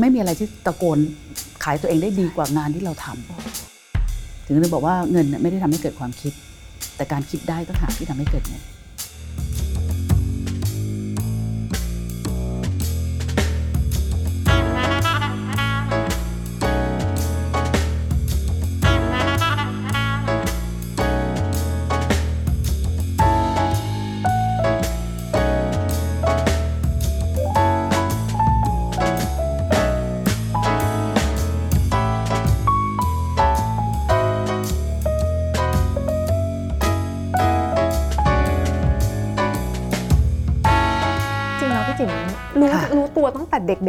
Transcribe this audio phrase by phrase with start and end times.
[0.00, 0.98] ไม่มีอะไรที่ตะโกน
[1.64, 6.32] ขายตัวเองได้ดีกว่างานที่เราทำถึงจะบอกว่าเงินเนี่ยไม่ได้ทำให้เกิดความคิด
[6.96, 8.62] แต่การคิดได้ต้องหาที่ทำให้เกิดเงิน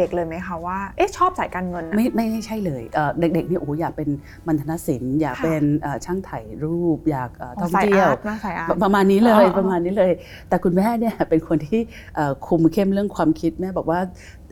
[0.08, 4.08] ด็ก ๆ เลยไหมคะว่าเอ๊ะชอบสายการเงินนะ ไม่ไม่ไม่ใช่เลยเอ่อเด็กๆเนี่ยโอ้โหอยากเป็น
[4.46, 10.12] มัณฑนศิลป์อยากค่ะ เป็นเอ่อช่างถ่ายรูป อยากเอ่อท่องสายเที่ยอาวร์ตนะสายอาร์ต ประมาณนี้เลยอ๋อ ประมาณนี้เลย
[10.48, 11.80] แต่คุณแม่เนี่ยเป็นคนที่
[12.14, 14.00] เอ่อคุมเข้มเรื่องความคิดแม่บอกว่า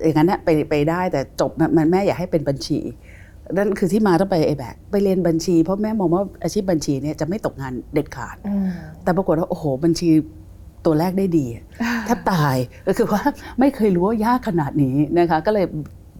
[0.02, 2.80] อย่างนั้นเนี่ยไปไปได้แต่จบมันแม่อยากให้เป็นบัญชี
[3.52, 8.69] นั่นคือที่มาต้องไปไอแบกไปเรียนบัญชีเพราะแม่มองว่าอาชีพบัญชีเนี่ยจะไม่ตกงานเด็ดขาด อืม
[9.03, 10.11] แต่ปรากฏว่าโอ้โหบัญชี
[10.87, 11.47] ตัวแรกได้ดี
[12.06, 12.56] แทบตาย
[12.87, 13.23] ก็คือว่า
[13.61, 15.67] ไม่เคยรู้ว่ายากขนาดนี้นะคะก็เลย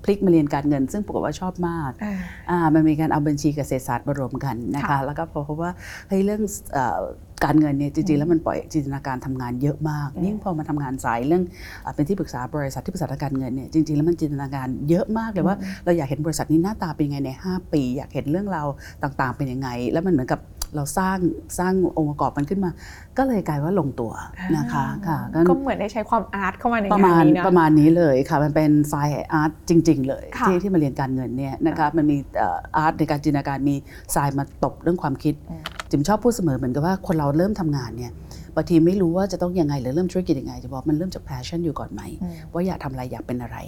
[0.05, 2.15] พลิกมาเรียนการเงิน ซึ่งปรากฏว่าชอบมากอ่า
[2.51, 5.73] อ่ามันมีการเอาบัญชีกับเศรษฐศาสตร์มารวมกันนะคะค่ะแล้วก็พอพบว่า
[6.09, 6.43] เฮ้ยเรื่อง
[6.73, 7.01] เอ่อ
[7.45, 11.43] การเงินเนี่ยจริงๆแล้วมันปล่อยจินตนาการทำงานเยอะมากอืมยิ่งพอมาทำงานสายเรื่อง
[11.85, 18.67] อ่าเป็นที่ปรึกษาบริษัทที่ปรึกษาทางการเงินเนี่ยจริงๆแล้วมันจินตนาการเยอะมากเลยว่าเราอยากเห็นบริษัทนี้หน้าตาเป็นยังไงใน 5 ปี อยากเห็นเรื่องราว
[19.03, 20.41] ต่างๆเป็นยังไง แล้วมันเหมือนกับ
[20.75, 21.19] เราสร้าง
[21.59, 22.71] สร้างองค์ประกอบมันขึ้นมา
[23.19, 24.13] ก็เลยกลายว่าลงตัว
[24.57, 28.95] นะคะค่ะก็ก็เหมือนได้ใช้ความอาร์ตเข้ามาในประงามาณนนี้นะประมาณนี้เลยค่ะมันเป็นไฟ
[29.33, 33.77] อาร์ตจริง ๆ เลยค่ะที่ที่มาเรียนการเงินเนี่ยนะคะมันมีเอาร์ตในการจินตนาการมี
[34.15, 38.13] ทรายมาตบเรื่องความคิดอืมจิมชอบพูดเสมอเหมือนกับว่าคนเราเริ่มทำงานเนี่ย
[38.57, 43.59] บางทีไม่รู้ว่าจะต้องยังไงหรือเริ่มธุรกิจยังไงจะบอกมันเริ่มจาก passion อยู่ก่อนไหมอืมว่าอยากทำอะไรอยากเป็นอะไร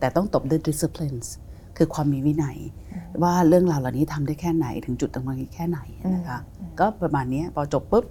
[0.00, 1.26] แต่ต้องตบด้วย disciplines
[1.80, 2.58] คือความมีวินัย
[3.22, 5.78] ว่าเรื่องราวเหล่านี้ทำได้แค่ไหนถึงจุดตรงนี้แค่ไหน
[6.14, 6.38] นะคะ
[6.80, 8.04] ก็ประมาณเนี้ยพอจบปุ๊บ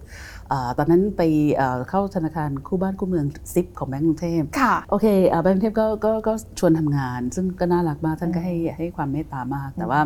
[0.49, 1.21] เออตอนนั้นไป
[1.55, 10.01] เอ่อเข้าธนาคารคู่บ้านคู่เมืองซิปของแบงก์กรุงเทพค่ะโอเคเอ่อแบงก์กรุงเทพก็ก็ก็ชวนทำงาน ซึ่งก็น่ารักมากท่านก็ให้ให้ความเมตตามาก แต่ว่า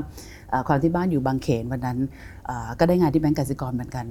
[0.50, 1.97] เอ่อความที่บ้านอยู่บางเขนวันนั้น
[2.47, 4.06] เอ่อก็ได้งานที่แบงก์กสิกรเหมือนกัน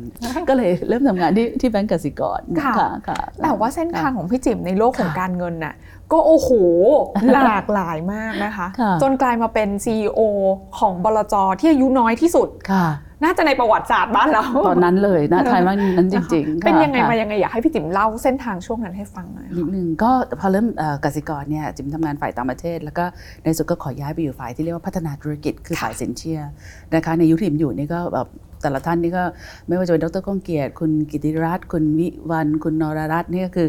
[0.48, 2.74] ก็เลยเริ่มทำงานที่ที่แบงก์กสิกรค่ะ
[3.08, 5.74] ค่ะแต่ว่าเส้นทางของพี่จิ๋มในโลกของการเงินน่ะ
[6.12, 6.50] ก็โอ้โห
[7.34, 10.20] หลากหลายมากนะคะค่ะจนกลายมาเป็น CEO
[10.78, 12.86] ของบลจที่อายุน้อยที่สุดค่ะ
[13.24, 23.04] น่าจะในประวัติศาสตร์บ้านเราตอนนั้นเลยนะไทยว่านั้นจริงๆ เป็นค่ะยังไงค่ะมายังไงอยากให้พี่จิ๋มเล่าเส้นทางช่วงนั้นให้ฟังหน่อยนิดนึงก็พอเริ่มเอ่อกสิกรเนี่ยจิมทำงานฝ่ายต่างประเทศ แล้วก็
[23.42, 26.40] ในสุดก็ขอย้ายไปอยู่ฝ่ายที่เรียกว่าพัฒนาธุรกิจคือฝ่ายสินเชื่อ
[26.94, 28.28] นะคะในยุคที่ผมอยู่นี่ก็แบบ
[28.62, 29.24] แต่ละท่านนี่ก็
[29.66, 33.68] ไม่ว่าจะเป็นดรก้องเกียรติ คุณกิติรัตน์คุณวิวันคุณนรรัตน์นี่ก็คือ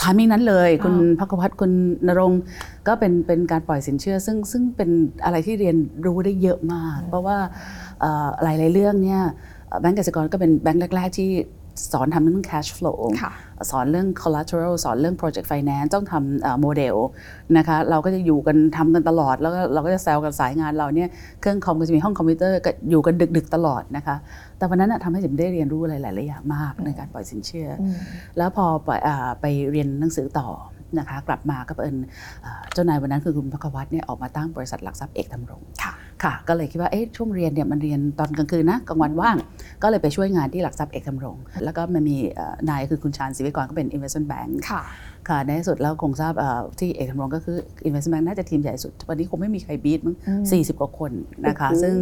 [0.00, 1.72] timing นั้นเลย คุณพักวัฒน์คุณ
[2.08, 2.40] นรงค์
[2.86, 4.90] ก็เป็นเป็นการปล่อยสินเชื่อ ซึ่งซึ่งเป็น
[5.24, 5.76] อะไรที่เรียน
[6.06, 7.38] รู้ได้เยอะมาก เพราะว่า
[8.00, 9.22] เอ่อหลายๆเรื่องเนี่ย
[9.80, 11.30] แบงก์กสิกรก็เป็นแบงก์แรก ๆ ที่
[11.92, 13.32] สอนทำเรื่อง cash flow ค่ะ
[13.70, 16.96] สอนเรื่อง collateral สอนเรื่อง project finance ต้องทำโมเดล
[17.56, 21.08] นะคะเราก็จะอยู่กันทำกันตลอด แล้วก็เราก็จะแซวกันสายงานเราเนี่ย
[21.40, 24.16] เครื่องคอมก็จะมีห้องคอมพิวเตอร์ก็อยู่กันดึกๆตลอดนะคะ
[24.58, 27.94] แต่วันนั้นนะทำให้ผมได้เรียนรู้อะไรหลายๆอย่างมากในการปล่อยสินเชื่ออม
[28.38, 30.48] แล้วพอไปอ่าไปเรียนหนังสือต่อ
[30.98, 31.96] นะคะกลับมาก็เป็น
[32.44, 35.92] อ่าเจ้านายวันนั้นคือคุณพักวัฒน์เนี่ยออกมาตั้งบริษัทหลักทรัพย์เอกดำรงค่ะ
[36.24, 39.36] ค่ะก็เลยคิดว่าเอ๊ะช่วงเรียนเนี่ยมันเรียนตอนกลางคืนนะกลางวันว่าง
[39.82, 44.82] ก็เลยไปช่วยงานที่หลักทรัพย์เอกดำรงแล้วก็มันมีเอ่อนายคือคุณชาญศิวิกรก็เป็น investment bank ค่ะ
[45.28, 47.56] ค่ะในที่สุดแล้วคงทราบเอ่อที่เอกดำรงก็คือ
[47.88, 51.12] investment bank น่าจะทีมใหญ่สุด วันนี้คงไม่มีใครบีทมั้งอืม40กว่าคน
[51.46, 51.94] นะคะโอ้โหซึ่ง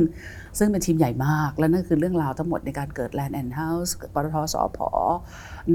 [0.59, 4.79] ซึ่งเป็นทีมใหญ่มากแล้วนั่นคือเรื่องราวทั้งหมดในการเกิด land and house ปตทสอพ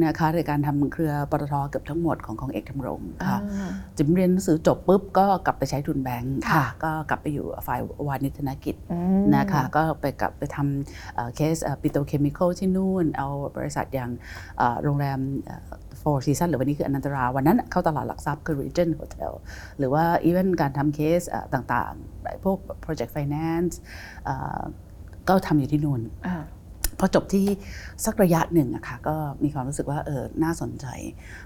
[0.04, 14.12] นะคะในการทำเครือปตทเกือบทั้งหมดของของเอกธำรงค่ะอ่าจิมเรียนหนังสือจบปุ๊บก็กลับไปใช้ทุนแบงค์ค่ะค่ะก็กลับไปอยู่ฝ่ายวานิชธนกิจอืมนะคะก็ไปกลับไปทำ case petrochemical ที่นู่น เอาบริษัทอย่าง
[14.58, 15.20] เอ่อโรงแรม
[16.02, 19.32] Four Seasons หรือวันนี้คืออนันตรา วันนั้นเข้าตลาดหลักทรัพย์คือ Regent Hotel
[19.78, 23.74] หรือว่า even การทำเคสเอ่อต่างๆ พวก Project Finance
[24.26, 24.62] เอ่อ
[25.30, 26.36] ก็ทำอยู่ที่นู่นอ่า
[27.00, 27.46] พอจบที่
[28.06, 30.86] สักระยะหนึ่งอะค่ะก็มีความรู้สึกว่าเออน่าสนใจ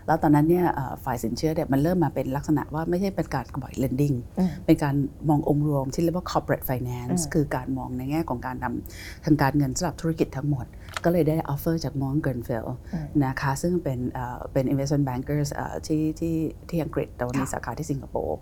[0.08, 4.96] แล้วตอนนั้นเนี่ยเอ่อฝ่ายสินเชื่อเนี่ยมันเริ่มมาเป็นลักษณะว่าไม่ใช่เป็นการปล่อย lending อืมเป็นการ
[5.30, 10.66] มององค์รวมที่เรียกว่า corporate finance อืมคือการมองในแง่ของการทำทางการเงินสำหรับธุรกิจทั้งหมด
[11.06, 16.36] ก็เลยได้ offer จาก Morgan Grenfell อืมนะคะซึ่งเป็นเอ่อเป็น investment bankers เอ่อที่ที่
[16.70, 18.38] ที่อังกฤษแต่ว่ามีค่ะสาขาที่สิงคโปร์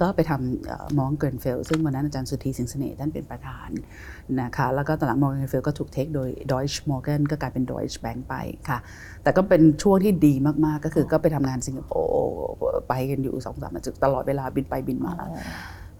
[0.00, 3.68] ก็ไปทำมองเกินเฟลซึ่งวันนั้นอาจารย์สุธีสิงห์เสน่ห์ท่านเป็นประธาน
[4.40, 8.34] นะคะแล้วก็ตอนหลังมองเกินเฟลก็ถูกเทคโดย Deutsche Morgan ก็กลายเป็น Deutsche Bank ไป
[8.68, 8.78] ค่ะ
[9.22, 12.28] แต่ก็เป็นช่วงที่ดีมากๆ ก็คือก็ไปทำงานสิงคโปร์
[12.88, 15.36] ไปกันอยู่สองสามจุดตลอดเวลาบินไปบินมาอ๋อ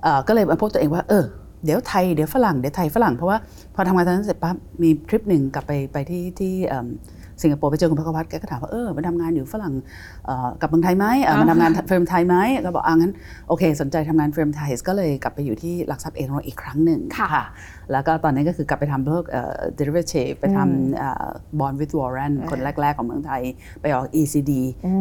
[0.03, 1.25] เอ่อก็เลยมาพบตัวเองว่าเออ
[1.65, 3.39] เดี๋ยวไทยเดี๋ยวฝรั่งเดี๋ยวไทยฝรั่งเพราะว่า
[3.75, 6.89] พอทำงานตอนนั้นเสร็จปั๊บมีทริปหนึ่งกลับไปไปที่ที่เอิ่ม
[7.43, 9.75] สิงคโปร์ไปเจอคุณพักวัฒน์แกก็ถามว่าเออมาทำงานอยู่ฝรั่ง
[10.27, 13.13] เอ่อกลับเมืองไทยไหมเอ่อมาทำงาน firm ไทยไหมก็บอกอ่างั้น
[13.49, 17.45] โอเค สนใจทำงาน firm ไทยก็เลยกลับไปอยู่ที่หลักทรัพย์เอโรอีกครั้งหนึ่งค่ะ
[17.93, 23.43] แล้วก็ตอนนี้ก็คือกลับไปทำพวกเอ่อ derivative ไปทำ bond with warrant คนแรก ๆ ของเมืองไทย
[23.81, 24.53] ไปออก ECD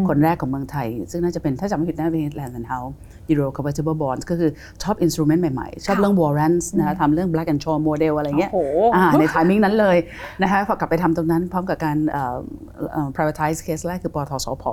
[0.09, 2.93] คนแรกของเมืองไทย ซึ่งน่าจะเป็นถ้าจำไม่ผิดน่าจะเป็น Land and House
[3.31, 4.49] Euro convertible bonds ก็คือ
[4.83, 9.97] ชอบ instrument ใหม่ๆ ชอบเรื่อง warrants นะคะทำเรื่อง Black-Scholes model อะไรเงี้ยโอ้โหอ่าใน timing นั้นเลย
[10.41, 12.37] นะคะพอกลับไปทำตรงนั้นพร้อมกับการเอ่อ
[12.91, 14.65] เอ่อ privatize case แรกคือปทสพ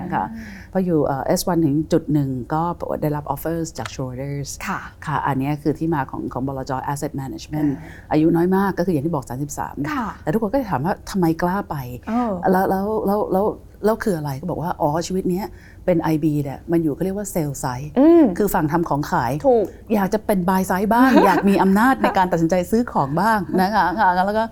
[0.00, 0.24] นะคะ
[0.72, 2.62] พออยู่เอ่อ S1 ถึงจุดหนึ่งก็
[3.02, 7.70] ได้รับ offers จาก Schroders ค่ะค่ะ อันเนี้ยคือที่มาของของบลจ asset management
[8.12, 9.24] อายุน้อยมากก็คืออย่างที่บอก
[9.58, 11.76] 33ค่ะแต่ทุกคนก็จะถามว่าทำไมกล้าไป
[12.08, 13.46] เออแล้วแล้วแล้วแล้ว
[13.84, 15.46] แล้วคืออะไรก็บอกว่า อ๋อ ชีวิตเนี้ย
[15.84, 24.44] เป็น IB เนี่ยมันอยู่เขาเรียกว่าเซลล์ไซด์อืมคือฝั่งทำของขายถูกอยากจะเป็นบายไซด์บ้าง อยากมีอำนาจในการตัดสินใจซื้อของบ้างนะคะค่ะแล้วก็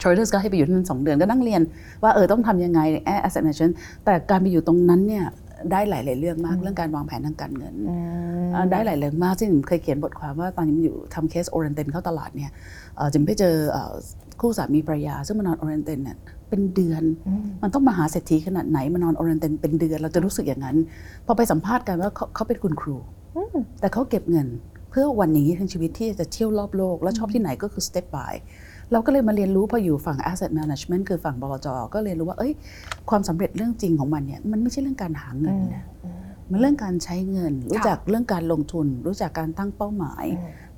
[0.00, 1.62] traders ก็ให้ไปอยู่ที่นั่นสองเดือนก็นั่งเรียน
[2.02, 2.80] ว่าเออต้องทำยังไง
[3.26, 3.74] asset management
[4.04, 5.24] แต่การไปอยู่ตรงนั้นเนี่ย
[5.72, 7.74] ได้หลาย ๆ เรื่องมากเรื่องการวางแผนทางการเงิน
[8.54, 12.50] อ่าได้หลายเรื่องมากซึ่งผมเคยเขียนบทความว่าตอนนี้มันอยู่ทำเคสโอเรียนเต็ลเข้าตลาดเนี่ย
[12.96, 13.94] เอ่อจิมไปเจอเอ่อ
[14.40, 16.16] คู่สามีภรรยา ซึ่งมานอนโอเรียนเต็ลเนี่ย
[16.48, 17.02] เป็นเดือน
[17.62, 20.76] มันต้องมาหาเศรษฐีขนาดไหนมานอนโอเรียนเต็ลเป็นเดือนเราจะรู้สึกอย่างนั้น
[21.26, 22.96] พอไปสัมภาษณ์กันว่าเขาเขาเป็นคุณครู
[23.80, 24.46] แต่เขาเก็บเงิน
[24.90, 28.34] เพื่อวันนี้ทั้งชีวิตที่จะเที่ยวรอบโลก แล้วชอบที่ไหนก็คือ step by
[28.92, 32.52] เราก็เลยมาเรียนรู้พออยู่ฝั่ง asset management คือฝั่งบลจก็เรียนรู้ว่า เอ้ย
[33.10, 35.84] ความสำเร็จเรื่องจริงของมันเนี่ย มันไม่ใช่เรื่องการหาเงินนะ
[36.50, 40.24] มันเรื่องการใช้เงิน รู้จักเรื่องการลงทุน รู้จักการตั้งเป้าหมาย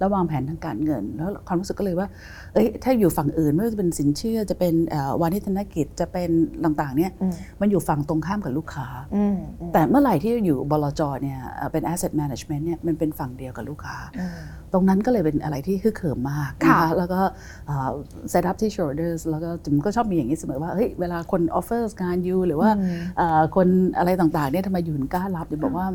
[0.01, 2.09] และวางแผนทางการเงิน แล้วความรู้สึกก็เลยว่า
[2.55, 6.31] เอ้ยถ้าอยู่ฝั่งอื่นไม่ว่าจะเป็นสินเชื่อจะเป็นเอ่อวานิชธนกิจจะเป็น
[6.65, 7.13] ต่างๆเนี่ย
[7.61, 9.37] มันอยู่ฝั่งตรงข้ามกับลูกค้าอืม
[9.73, 13.97] แต่เมื่อไหร่ที่อยู่บลจเนี่ยเอ่อเป็น asset management เนี่ยมันเป็นฝั่งเดียวกับลูกค้า
[14.73, 17.21] ตรงนั้นก็เลยเป็นอะไรที่ฮึกเหิมมากนะค่ะคะแล้วก็
[18.31, 22.71] เซตอัพที่ shoulders แล้วก็จิมก็ชอบมีอย่างนี้เสมอว่าเฮ้ยเวลาคน offers งานยูหรือว่า
[23.19, 23.67] เอ่อคน
[23.99, 25.87] อะไรต่างๆเนี่ยทำไมอยู่ถึงกล้ารับจิมบอกว่า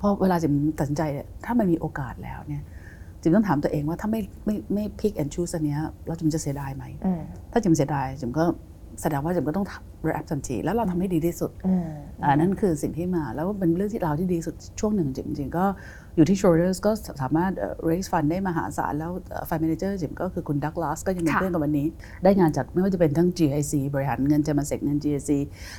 [0.00, 2.62] พอเวลาจิมตัดสินใจเนี่ยถ้ามันมีโอกาสแล้วเนี่ย
[3.22, 7.20] จิมต้องถามตัวเองว่าถ้าไม่ไม่ไม่ pick and choose อันเนี้ยแล้วจิมจะเสียดายไหมอืม
[7.52, 8.44] ถ้าจิมเสียดายจิมก็
[9.02, 9.66] แสดงว่าจิมก็ต้อง
[10.06, 11.88] react ทันทีแล้วเราทำให้ดีที่สุดอืม
[12.22, 15.64] อ่านั่นคือสิ่งที่มาแล้วเป็นเรื่องที่เราที่ดีสุดช่วงหนึ่งจริงๆก็
[16.16, 21.86] อยู่ที่ Shoulders ก็สามารถเอ่อ raise fund ได้มหาศาล แล้วเอ่อ fund manager จิมก็คือคุณดักลาสก็ยังเป็นค่ะเพื่อนกันวันนี้
[22.24, 25.30] ได้งานจากไม่ว่าจะเป็นทั้ง GIC บริหารเงินเจมาเซกเงิน GIC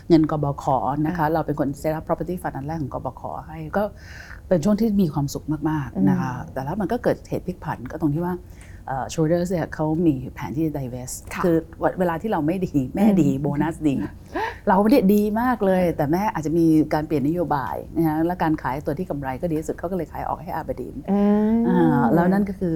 [0.09, 0.65] เงินกบข
[1.05, 3.83] นะคะเราเป็นคน set up property fund อันแรกของกบขให้ก็
[4.51, 8.33] เป็นช่วงที่มีความสุขมากๆนะคะแต่แล้วมันก็เกิดเหตุพลิกผันก็ตรงที่ว่า
[8.87, 11.55] เอ่อ Shoulders เนี่ยเขามีแผนที่จะ divest ค่ะคือ
[11.99, 13.95] เวลาที่เราไม่ดีแม่ดีโบนัสดี
[14.67, 21.19] เราเนี่ยดีมากเลย แต่แม่อาจจะมีการเปลี่ยนนโยบายนะฮะและการขายตัวที่กำไรก็ดีที่สุดเขาก็เลยขายออกให้อาบดีนอื
[21.53, 22.75] มอ่าแล้วนั่นก็คือ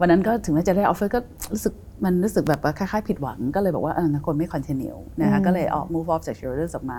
[0.00, 1.18] วันนั้นก็ถึงแม้จะได้ออฟเฟอร์ก็
[1.52, 1.72] รู้สึก
[2.04, 6.98] มันรู้สึกแบบว่าคล้ายๆผิดหวังก็เลยบอกว่าเอองั้นคนไม่คอนเทนิวนะคะก็เลยออก move off จาก shareholders ออกมา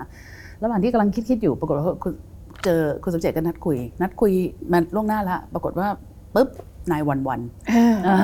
[0.62, 2.12] ระหว่างที่กำลังคิดๆอยู่ปรากฏว่าคุณ
[2.64, 4.32] เจอคุณสมเจตก็นัดคุย นัดคุย
[4.72, 5.88] มันล่วงหน้าละปรากฏว่า
[6.34, 6.48] ปุ๊บ
[6.90, 7.40] นายวันวัน
[8.06, 8.16] อ่า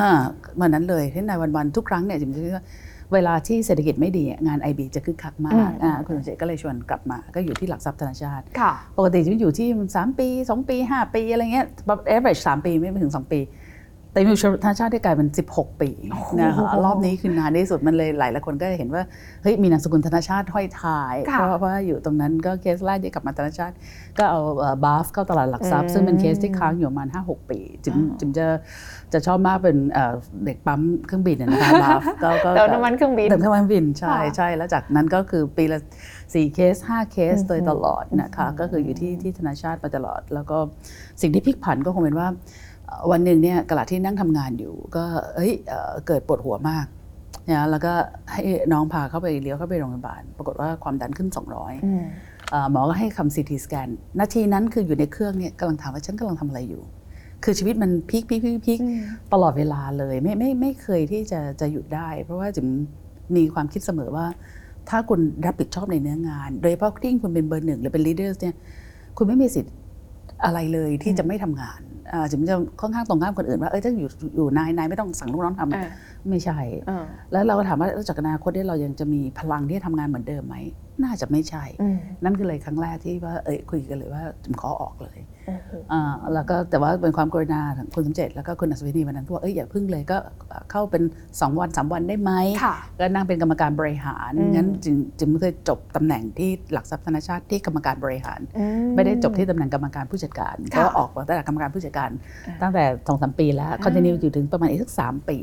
[0.61, 2.65] วันนั้นเลยที่นายวันวันทุกครั้งเนี่ยจิมจะคิดว่า
[3.13, 11.67] เวลาที่เศรษฐกิจไม่ดีอะงาน IB จะคึกคักมาอืกมอ่าคุณสมเจตก็เลยชวนกลับมา ก็อยู่ที่หลักทรัพย์ธนาชาติค่ะปกติจะอยู่ที่ 3 ปี 2 ปี 5 ปีอะไรเงี้ย
[12.15, 13.41] average 3 ปีไม่ถึง 2 ปี
[14.15, 15.91] แต่อยู่ธนาชาติได้กลายเป็น 16 ปี
[16.41, 19.03] นะคะรอบนี้คือนานที่สุดมันเลยหลายหลายคนก็เห็นว่า
[19.43, 23.75] เฮ้ยมีนามสกุลธนาชาติห้อยท้ายค่ะเพราะเพราะว่าอยู่ตรงนั้นก็เคสแรกที่กลับมาธนาชาติ
[24.19, 24.41] ก็เอา
[24.85, 28.47] บาฟเข้าตลาดหลักทรัพย์ ซึ่งเป็นเคสที่ค้างอยู่ประมาณ5-6 ปีจิมจิมจะ
[29.13, 35.79] จะชอบมากเป็นเอ่อเด็กปั๊มเครื่องบินอะนะคะบาฟก็ก็เติมน้ำมันเครื่องบินเติมน้ำมันเครื่องบินใช่ค่ะใช่แล้วจากนั้นก็คือปีละ
[36.33, 40.59] สี่เคสห้าเคสโดยตลอดนะคะก็คืออยู่ที่ที่ธนาชาติมาตลอด แล้วก็
[41.21, 42.29] สิ่งที่พลิกผันก็คงเป็นว่า
[42.87, 45.05] เอ่อวันหนึ่งเนี่ยกระดาษที่นั่งทำงานอยู่ ก็
[45.35, 46.87] เอ้ยเอ่อเกิดปวดหัวมาก
[47.51, 47.93] นะแล้วก็
[48.31, 48.41] ให้
[48.73, 52.05] น้องพาเข้าไปเลี้ยวเข้าไปโรงพยาบาล ปรากฏว่าความดันขึ้น 200อืม
[52.51, 53.89] เอ่อหมอก็ให้คำซีทีสแกน
[54.19, 56.83] นาทีนั้นคืออยู่ในเครื่องเนี่ยกำลังถามว่าฉันกำลังทำอะไรอยู่
[57.45, 59.03] คือชีวิตมัน peak peak peak peak อืม
[59.33, 62.69] ตลอดเวลาเลยไม่ไม่ไม่เคยที่จะจะหยุดได้ เพราะว่าจิม
[63.37, 64.27] มีความคิดเสมอว่า
[64.91, 68.55] ถ้าคุณรับผิดชอบในเนื้องาน โดยเฉพาะที่คุณเป็นเบอร์หนึ่งหรือเป็น leader เนี่ย
[69.17, 69.75] คุณไม่มีสิทธิ์
[70.45, 71.81] อะไรเลยที่จะไม่ทำงาน
[72.13, 75.89] อ่าจิมจะค่อนข้างตรงข้ามคนอื่นว่าเออถ้าอยู่อยู่นายนายไม่ต้องสั่งลูกน้องทำอ่า
[76.31, 80.57] ไม่ใช่อ่าแล้วเราก็ถามว่าแล้วจากอนาคตเนี่ยเรายังจะมีพลังที่จะทำงานเหมือนเดิมไหม
[81.03, 81.65] น่าจะไม่ใช่
[82.25, 85.19] นั่นคือเลยครั้งแรกที่ว่าเอ้ยคุยกันเลยว่าจมขอออกเลย
[86.35, 90.19] แล้วก็แต่ว่าเป็นความกรุณาของคุณสมเจตแล้วก็คุณอัศวินีวันนั้นว่าเอ้ยอย่าพึ่งเลยก็
[90.71, 92.33] เข้าเป็น 2 วัน 3 วันได้ไหม
[93.01, 98.41] ก็นั่งเป็นกรรมการบริหารงั้นจึงจึงไม่เคยจบตำแหน่งที่หลักทรัพย์ธนชาติที่กรรมการบริหาร
[98.95, 102.11] ไม่ได้จบที่ตำแหน่งกรรมการผู้จัดการก็ออกมาตั้งแต่กรรมการผู้จัดการ
[102.63, 105.39] ตั้งแต่สองสามปีแล้วคอนเทนียอยู่ถึงประมาณอีกสักสามปี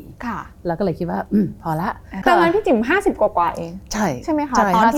[0.66, 1.90] แล้วก็เลยคิดว่าอืมพอละ
[2.26, 4.92] ตอนนั้นพี่จิ๋มห้าสิบกว่าเองใช่ใช่ไหมคะใช่ห้า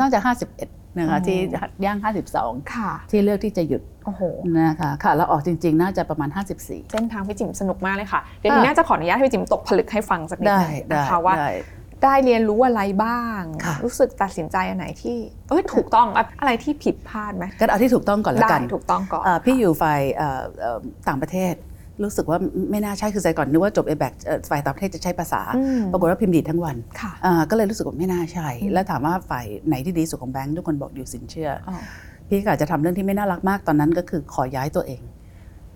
[0.00, 1.38] นอกจาก 51นะคะที่
[1.84, 1.98] ย่าง
[2.34, 4.22] 52 ค่ะ ที่เลือกที่จะหยุดโอ้โห
[4.58, 10.56] นะคะค่ะเราออกจริง ๆ น่าจะประมาณ 54 เส้นทางพี่จิมสนุกมากเลยค่ะ เดี๋ยวนี้น่าจะขออนุญาตพี่จิมตกผลึกให้ฟังสักนิด
[10.92, 11.34] นะคะว่า
[12.02, 13.40] ได้เรียนรู้อะไรบ้าง
[13.84, 15.16] รู้สึกตัดสินใจอันไหนที่
[15.48, 16.06] เอ้ยถูกต้อง
[16.40, 20.00] อะไรที่ผิดพลาดไหมก็เอาที่ถูกต้องก่อนแล้วกันถูกต้องก่อนพี่อยู่ฝ่าย
[21.08, 21.54] ต่างประเทศ
[22.02, 22.38] รู้สึกว่า
[22.70, 24.12] ไม่น่าใช่คือใจก่อนนึกว่าจบเอแบก
[24.50, 31.76] ฝ่ายต่างประเทศจะใช้ภาษาอืมปรากฏว่าพิมพ์ดีดทั้งวันค่ะอ่าก็เลยรู้สึกว่าไม่น่าใช่อืมแล้วถามว่าฝ่ายไหนที่ดีสุดของแบงค์ทุกคนบอกอยู่สินเชื่ออ๋อ
[32.28, 35.02] พี่ก็อาจจะทำเรื่องที่ไม่น่ารักมากตอนนั้นก็คือขอย้ายตัวเอง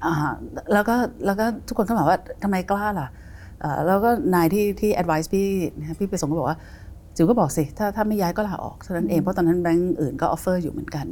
[0.04, 0.14] อ่า
[0.72, 0.96] แล้วก็
[1.26, 3.08] แล้วก็ทุกคนก็ถามว่าทำไมกล้าล่ะ
[3.60, 6.58] เอ่อแล้วก็นายที่ที่ advice พี่นะพี่ไปส่งก็บอกว่า
[7.16, 11.06] จิ๋วก็บอกสิถ้าถ้าไม่ย้ายก็ลาออกเท่านั้นเองอืมเพราะตอนนั้นแบงก์อื่นก็ offer อยู่เหมือนกัน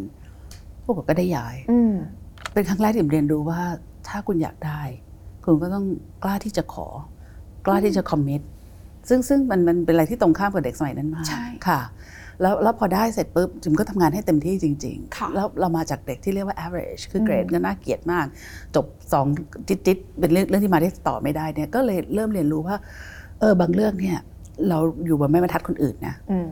[0.84, 1.94] พวกผมก็ได้ย้ายอืม
[2.52, 3.60] เป็นครั้งแรกที่ผมเรียนรู้ว่า
[4.08, 4.82] ถ้าคุณอยากได้
[5.44, 5.84] คุณก็ต้อง
[6.24, 6.86] กล้าที่จะขอ
[7.66, 8.42] กล้าที่จะ commit
[9.08, 11.80] ซึ่งซึ่งมันมันเป็นอะไรที่ตรงข้ามกับเด็กสมัยนั้นมากใช่ค่ะ
[12.42, 18.26] แล้วแล้วพอได้เสร็จปุ๊บจิมก็ทำงานให้เต็มที่จริงค่ะๆแล้วเรามาจากเด็กที่เรียกว่า average คือมเกรดก็น่าเกลียดมาก
[18.74, 19.26] จบสอง
[19.68, 22.76] จิตจิตๆเป็นเรื่องเรื่องที่มาได้ต่อไม่ได้เนี่ยก็เลยเริ่มเรียนรู้ว่า
[23.40, 24.18] เออบางเรื่องเนี่ย
[24.68, 26.48] เราอยู่บนแม่บรรทัดคนอื่นนะอืม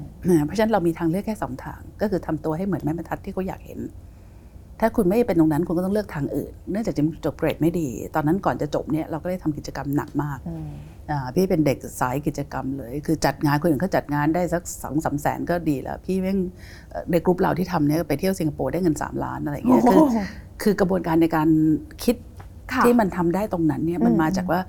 [0.46, 3.80] เพราะฉะนั้นเรามีทางเลือกแค่สองทาง ก็คือทำตัวให้เหมือนแม่บรรทัดที่เขาอยากเห็น
[4.82, 10.70] ถ้าคุณไม่เป็นตรงนั้นคุณก็ต้องเลือกทางอื่น เนื่องจากจิมจบเกรดไม่ดี ตอนนั้นก่อนจะจบเนี่ยเราก็ได้ทำกิจกรรมหนักมากอืม
[11.10, 16.38] อ่าพี่เป็นเด็กสายกิจกรรมเลย คือจัดงานคนอื่นเขาจัดงานได้สักสองสามแสนก็ดีแล้ว พี่แม่ง
[16.90, 20.18] เอ่อในกลุ่มเราที่ทำเนี่ยไปเที่ยวสิงคโปร์ได้เงิน 3 ล้านอะไรอย่างเงี้ยคือโอ้โห
[20.62, 21.48] คือกระบวนการในการ
[22.04, 22.16] คิด
[22.72, 24.60] ค่ะที่มันทำได้ตรงนั้นเนี่ยมันอืมมาจากว่า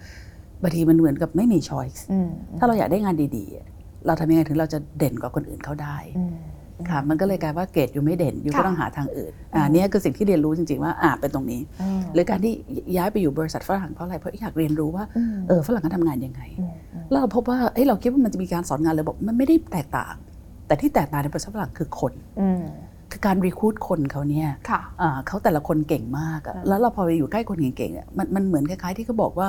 [0.61, 2.29] บางทีมันเหมือนกับไม่มีช้อยส์อืม
[2.59, 6.35] ถ้าเราอยากได้งานดีๆ เราทำยังไงถึงเราจะเด่นกว่าคนอื่นเขาได้อืม
[6.89, 12.53] ค่ะมันก็เลยกลายว่าเกรดอยู่ไม่เด่นอยู่ก็ค่ะต้องหาทางอื่นอ่าอืมเนี่ยคือสิ่งที่เรียนรู้จริงๆว่าอ่าเป็นตรงนี้อืมหรือการที่
[12.97, 20.15] ย้ายไปอยู่บริษัทฝรั่งเพราะอะไรเพราะอยากเรียนรู้ว่ามเออฝรั่งเขาทำงานยังไงอืมอืมแล้วเราพบว่าเอ้ยเราคิดว่ามันจะมีการสอนงานระบบมันไม่ได้แตกต่าง
[20.67, 22.63] แต่ที่แตกต่างในบริษัทฝรั่งคือคนอืม
[23.11, 29.47] คือการรีคูดคนเขาเนี่ยค่ะอ่าเขาแต่ละคนเก่งมากอะอืมแล้วเราพอไปอยู่ใกล้คนเก่งๆอะมันมันเหมือนคล้ายๆที่เขาบอกว่า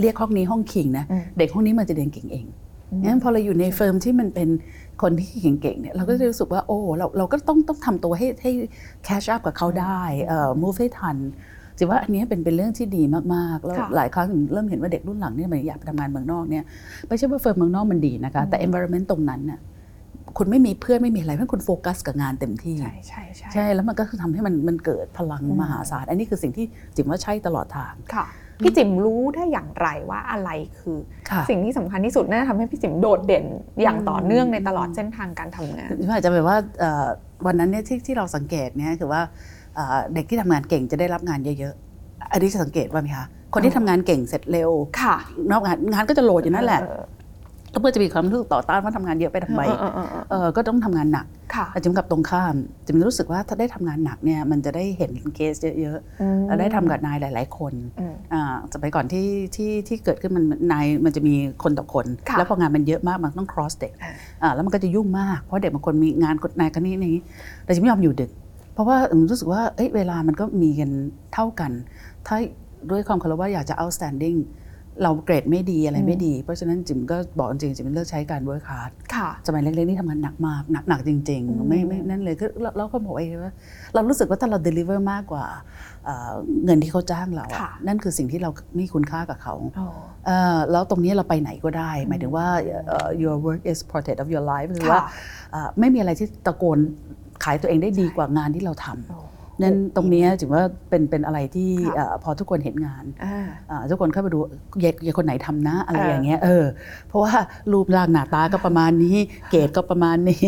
[0.00, 2.46] เรียกห้องนี้ห้อง king นะอืมเด็กห้องนี้มันจะเรียนเก่งเอง
[3.04, 4.48] งั้นพอเราอยู่ใน firm ที่มันเป็น
[5.02, 8.50] คนที่เก่งๆเนี่ยเราก็จะรู้สึกว่าโอ้เราเราก็ต้องต้องทำตัวให้ให้
[9.04, 11.16] catch up กับเขาได้เอ่อ move ให้ทัน
[11.78, 13.02] จิมว่าอันเนี้ยเป็นเป็นเรื่องที่ดี
[13.34, 16.64] มากๆ แล้วค่ะหลายครั้งเริ่มเห็นว่าเด็กรุ่นหลังเนี่ยมันอยากไปทำงานเมืองนอกเนี่ย
[17.08, 19.60] ไม่ใช่ว่า firm เมืองนอกมันดีนะคะ แต่ environment ตรงนั้นน่ะ
[20.38, 28.26] คุณไม่มีเพื่อนไม่มีอะไรเพราะคุณโฟกัสกับงานเต็มที่ ใช่ใช่ใช่ใช่แล้วมันก็คือทำให้มันมันเกิดพลังอืมมหาศาล อันนี้คือสิ่งที่จิ๋มว่าใช่ตลอดทางค่ะ
[28.62, 30.98] พี่จิ๋มรู้ได้อย่างไรว่าอะไรคือ
[31.30, 33.44] ค่ะสิ่งที่สำคัญที่สุดน่าจะทำให้พี่จิ๋มโดดเด่น
[33.82, 37.06] อย่างต่อเนื่องในตลอดเส้นทางการทำงานจิ๋มอาจจะแบบว่าเอ่อ
[37.46, 39.22] วันนั้นเนี่ยที่ที่เราสังเกตเนี่ยคือว่า
[39.74, 44.70] เอ่อเด็กที่ทำงานเก่งจะได้รับงานเยอะๆอันนี้จะสังเกตว่าไหมคะคนที่ทำงานเก่งเสร็จเร็ว
[45.00, 45.16] ค่ะ
[45.50, 46.80] นอกงานงานก็จะโหลดอยู่นั่นแหละ
[47.76, 52.54] เออแล้วเพื่อจะมีความรู้สึกต่อต้านว่าทำงานเยอะไปทำไมเออเออเออเออก็ต้องทำงานหนักค่ะแต่จิ๋มกับตรงข้าม
[52.86, 67.22] จิ๋มรู้สึกว่าถ้าได้ทำงานหนักเนี่ยมันจะได้เห็นเคสเยอะอืมๆได้ทำกับนายหลาย ๆ คนอืมอ่าสมัยก่อนที่ที่ที่เกิดขึ้นมันนายมันจะมีคนต่อคนค่ะแล้วพองานมันเยอะมากมันต้อง cross เด็กอ่าอ่าแล้วมันก็จะยุ่งมากเพราะเด็กบางคนมีงานคนนายคนนี้นี้
[67.64, 68.30] แต่จะไม่ยอมอยู่ดึก
[68.74, 70.90] เพราะว่าผมรู้สึกว่าเอ้ยเวลามันก็มีกัน
[71.34, 71.72] เท่ากัน
[72.26, 72.36] ถ้า
[72.90, 74.38] ด้วยความเคารพว่าอยากจะ outstanding
[75.02, 83.54] เราเกรดไม่ดีอะไรไม่ดี เพราะฉะนั้นจิมก็บอกจริงๆจิมเลือกใช้การ work hard ค่ะสมัยเล็กๆนี่ทำงานหนักมากหนักหนักจริงอืมๆไม่ไม่นั่นเลยคือเราเราก็บอกเองว่า
[83.94, 85.44] เรารู้สึกว่าถ้าเรา deliver มากกว่า
[86.04, 86.32] เอ่อ
[86.64, 89.88] เงินที่เขาจ้างเราอะค่ะนั่นคือสิ่งที่เรามีคุณค่ากับเขาอ๋อ
[90.26, 92.46] เอ่อแล้วตรงนี้เราไปไหนก็ได้ หมายถึงว่า
[92.88, 95.10] เอ่อ your work is portrait of your life คือว่าค่ะ
[95.52, 96.78] เอ่อไม่มีอะไรที่ตะโกน
[97.44, 99.18] ขายตัวเองได้ดีกว่างานที่เราทำโอ้
[99.62, 104.38] นั่นตรงนี้ถือว่าเป็นเป็นอะไรที่ค่ะเอ่อพอทุกคนเห็นงานอ่าอ่าทุกคนเข้าไปดู
[104.80, 106.64] เยยายคนไหนทำนะอะไรเออออย่างเงี้ยเออ
[107.08, 107.32] เพราะว่า
[107.72, 109.16] รูปร่างหน้าตาก็ประมาณนี้
[109.50, 110.46] เกรดก็ประมาณนี้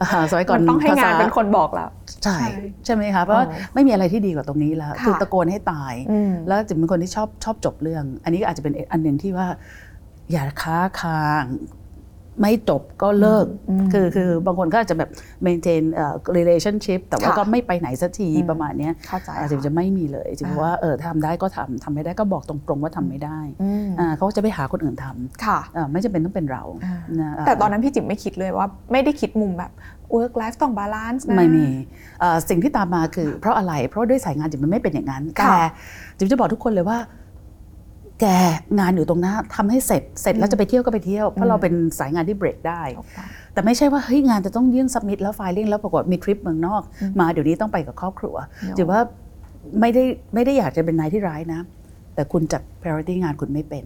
[0.00, 1.88] อ่าสมัยก่อนมันต้องให้งานภษเป็นคนบอกแล้ว
[2.22, 2.48] ใช่ใช่
[2.84, 9.46] ใช่ไหมคะเพราะว่าเออไม่มีอะไรที่ดีกว่าตรงนี้แล้วค่ะคือตะโกนให้ตายอืมแล้วจิ๋มเป็นคนที่ชอบชอบจบเรื่อง อันนี้ก็อาจจะเป็นอันหนึ่งที่ว่า
[10.30, 11.44] อย่าค้าคาง
[12.40, 15.10] ไม่จบก็เลิกอืมคือคือบางคนก็อาจจะแบบ
[15.46, 25.06] maintain เอ่อ relationship แต่ว่าค่ะก็ไม่ไปไหนสักทีอืมประมาณเนี้ยเข้าใจอาจจะจะไม่มีเลยจริงอ่าๆว่าเออทำได้ก็ทำทำไม่ได้ก็บอกตรงๆว่าทำไม่ได้อืมอ่าเขาจะไปหาคนอื่นท
[25.44, 29.72] ค่ะำอ่าไม่จำเป็นต้องเป็นเราอ่านะาแต่ตอนนั้นพี่จิ๋มไม่คิดเลยว่าไม่ได้คิดมุมแบบ
[30.16, 31.66] work life ต้อง balance นะไม่มี
[32.20, 35.60] เอ่อสิ่งที่ตามมาคือเพราะอะไรเพราะด้วยสายงานจิมมันไม่เป็นอย่างนั้นค่ะแต่
[36.16, 36.98] จิมจะบอกทุกคนเลยว่า
[38.20, 38.26] แก
[38.78, 49.00] งานอยู่ตรงหน้าทำให้เสร็จเสร็จแล้วจะไปเที่ยวก็ไปเที่ยวเพราะเราเป็นสายงานที่เบรกได้ถูกต้องแต่ไม่ใช่ว่าเฮ้ยงานจะต้องยื่นสัมมิทแล้วไฟลิ่งแล้วปรากฏมีทริปเมืองนอกอืมมาเดี๋ยวนี้ต้องไปกับครอบครัวเนอะจิมว่า
[49.80, 50.02] ไม่ได้
[50.34, 51.60] ไม่ได้อยากจะเป็นนายที่ร้ายนะ
[52.14, 53.84] แต่คุณจัด priority งานคุณไม่เป็น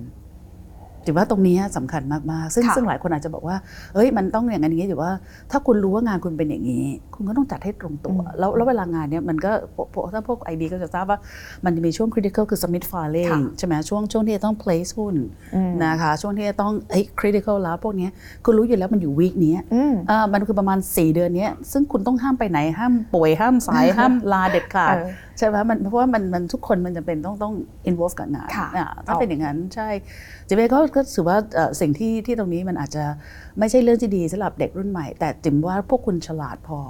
[1.08, 3.56] จิมว่าตรงนี้สำคัญมากๆ ซึ่งค่ะซึ่งหลายคนอาจจะบอกว่า
[3.94, 5.12] เฮ้ยมันต้องอย่างนั้นอย่างนี้แต่ว่า
[5.50, 6.84] ถ้าคุณรู้ว่างานคุณเป็นอย่างนี้
[7.14, 11.18] คุณก็ต้องจัดให้ตรงตัว แล้วแล้วเวลางานเนี้ยมันก็พวกพวกถ้าพวกไอดีก็จะทราบว่า
[11.64, 15.14] มันจะมีช่วง critical คือ submit filing ค่ะใช่ไหมช่วงช่วงที่จะต้อง place หุ้น
[15.54, 18.10] อืมนะคะช่วงที่จะต้องเฮ้ย critical แล้วพวกเนี้ย
[18.44, 27.54] คุณรู้อยู่แล้วมันอยู่วีคนี้อืมอ่ามันคือประมาณ 4 เดือนเนี้ยซึ่งคุณต้องห้ามไปไหนห้ามป่วยห้ามสายห้ามลาเด็ดขาดเออ ใช่ไหมมันเพราะว่ามันมันทุกคนมันจะเป็นต้องต้อง
[27.90, 29.88] involve กับงานค่ะอ่าถ้าเอาเป็นอย่างนั้นใช่
[30.46, 33.04] จิมเองก็ก็ถือว่าเอ่อสิ่งที่ที่ตรงนี้มันอาจจะ
[33.58, 36.80] ไม่ใช่เรื่องที่ดีสำหรับเด็กรุ่นใหม่ แต่จิมว่าพวกคุณฉลาดพอ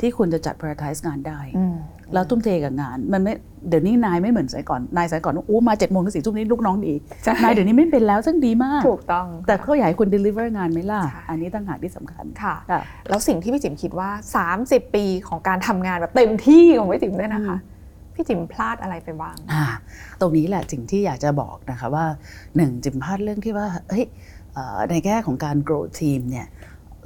[0.00, 1.76] ที่คุณจะจัด prioritize งานได้อืม
[2.14, 3.32] แล้วทุ่มเทกับงานมันไม่
[3.68, 14.10] เดี๋ยวนี้นายไม่เหมือนสมัยก่อนนายสมัยก่อนอู้มาเจ็ดโมงถึงสี่ทุ่มนี้ลูกน้องดีใช่นายเดี๋ยวนี้ไม่เป็นแล้วซึ่งดีมากถูกต้อง แต่เขาอยากให้คุณ deliver งานไหมล่ะใช่อันนี้ต่างหากที่สำคัญค่ะค่ะ แล้วสิ่งที่พี่จิ๋มคิดว่า
[14.52, 17.56] 30 ปีของการทำงานแบบเต็มที่ของพี่จิ๋มเนี่ยนะคะ
[18.14, 19.64] พี่จิ๋มพลาดอะไรไปบ้างอ่า
[20.20, 22.06] ตรงนี้แหละสิ่งที่อยากจะบอกนะคะว่า
[22.56, 24.04] หนึ่งจิมพลาดเรื่องที่ว่าเฮ้ย
[24.54, 26.46] เอ่อในแง่ของการ grow team เนี่ย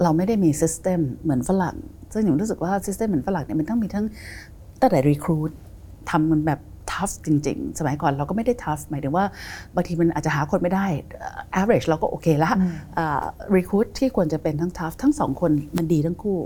[0.03, 1.77] เราไม่ได้มี system เหมือนฝรั่ง
[2.13, 4.07] ซึ่งผมรู้สึกว่า system เหมือนฝรั่งเนี่ยมันต้องมีทั้ง
[4.81, 5.51] ตั้งแต่ recruit
[6.11, 6.61] ทำมันแบบ
[6.93, 9.25] tough จริง ๆ สมัยก่อนเราก็ไม่ได้ tough หมายถึงว่า
[9.75, 10.87] บางทีมันอาจจะหาคนไม่ได้
[11.19, 13.23] เอ่อ average เราก็โอเคละอืมอ่า
[13.57, 16.39] recruit ที่ควรจะเป็นทั้ง tough ทั้งสองคนมันดีทั้งคู่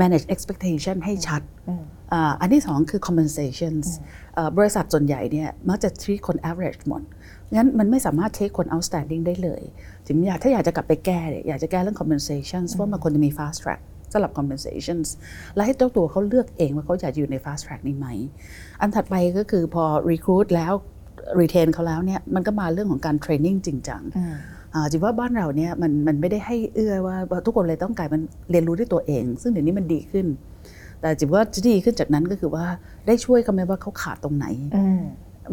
[0.00, 1.42] manage expectation ให้ชัด
[2.12, 3.86] อืมอ่าอันที่สองคือ compensations
[4.34, 7.02] เอ่อบริษัทส่วนใหญ่เนี่ยมักจะ treat คน average หมด
[7.56, 9.62] งั้นมันไม่สามารถ take คน outstanding ได้เลย
[10.06, 13.80] จิมอยากถ้าอยากจะกลับไปแก้เนี่ยอยากจะแก้เรื่อง compensations ว่ามันควรจะมี fast track
[14.12, 15.08] สำหรับ compensations
[15.54, 18.06] และให้เจ้าตัวเขาเลือกเองว่าเขาอยากจะอยู่ใน fast track นี้ไหม
[18.80, 20.72] อันถัดไปก็คือพอ recruit แล้ว
[21.40, 24.34] retain เขาแล้วเนี่ยมันก็มาเรื่องของการ training จริงจังอืม
[24.74, 30.26] อ่าจิมว่าบ้านเราเนี่ยมันมันไม่ได้ให้เอื้อว่าว่าทุกคนเลยต้องการมันเรียนรู้ด้วยตัวเอง ซึ่งเดี๋ยวนี้มันดีขึ้น
[31.00, 32.66] แต่จิมว่าที่ดีขึ้นจากนั้นก็คือว่า
[33.06, 35.00] ได้ช่วยเขาไหมว่าเขาขาดตรงไหนอืม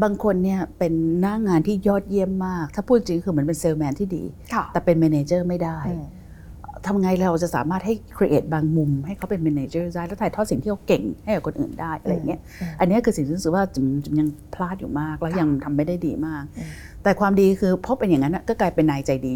[0.04, 4.24] บางคนเนี่ยเป็นหน้างานที่ยอดเยี่ยมมาก ถ้าพูดจริงคือเหมือนเป็นเซลแมนที่ดี
[4.54, 6.06] ค่ะแต่เป็น m ม n เจอร์ไม่ได้อืม
[6.86, 16.70] ทำไงเราจะสามารถให้ create บางมุม ให้เขาเป็น m ม n เจอร์ได้แล้วถ่ายทอดสิ่งที่เขาเก่งให้กับคนอื่นได้อะไรเงี้ยอืมอันเนี้ยคือสิ่งที่รู้สึกว่าจิมจิมยังพลาดอยู่มาก แล้วค่ะยังทำไม่ได้ดีมากอืม
[17.04, 19.34] แต่ความดีคือเพราะเป็นอย่างนั้นน่ะก็กลายเป็นนายใจดี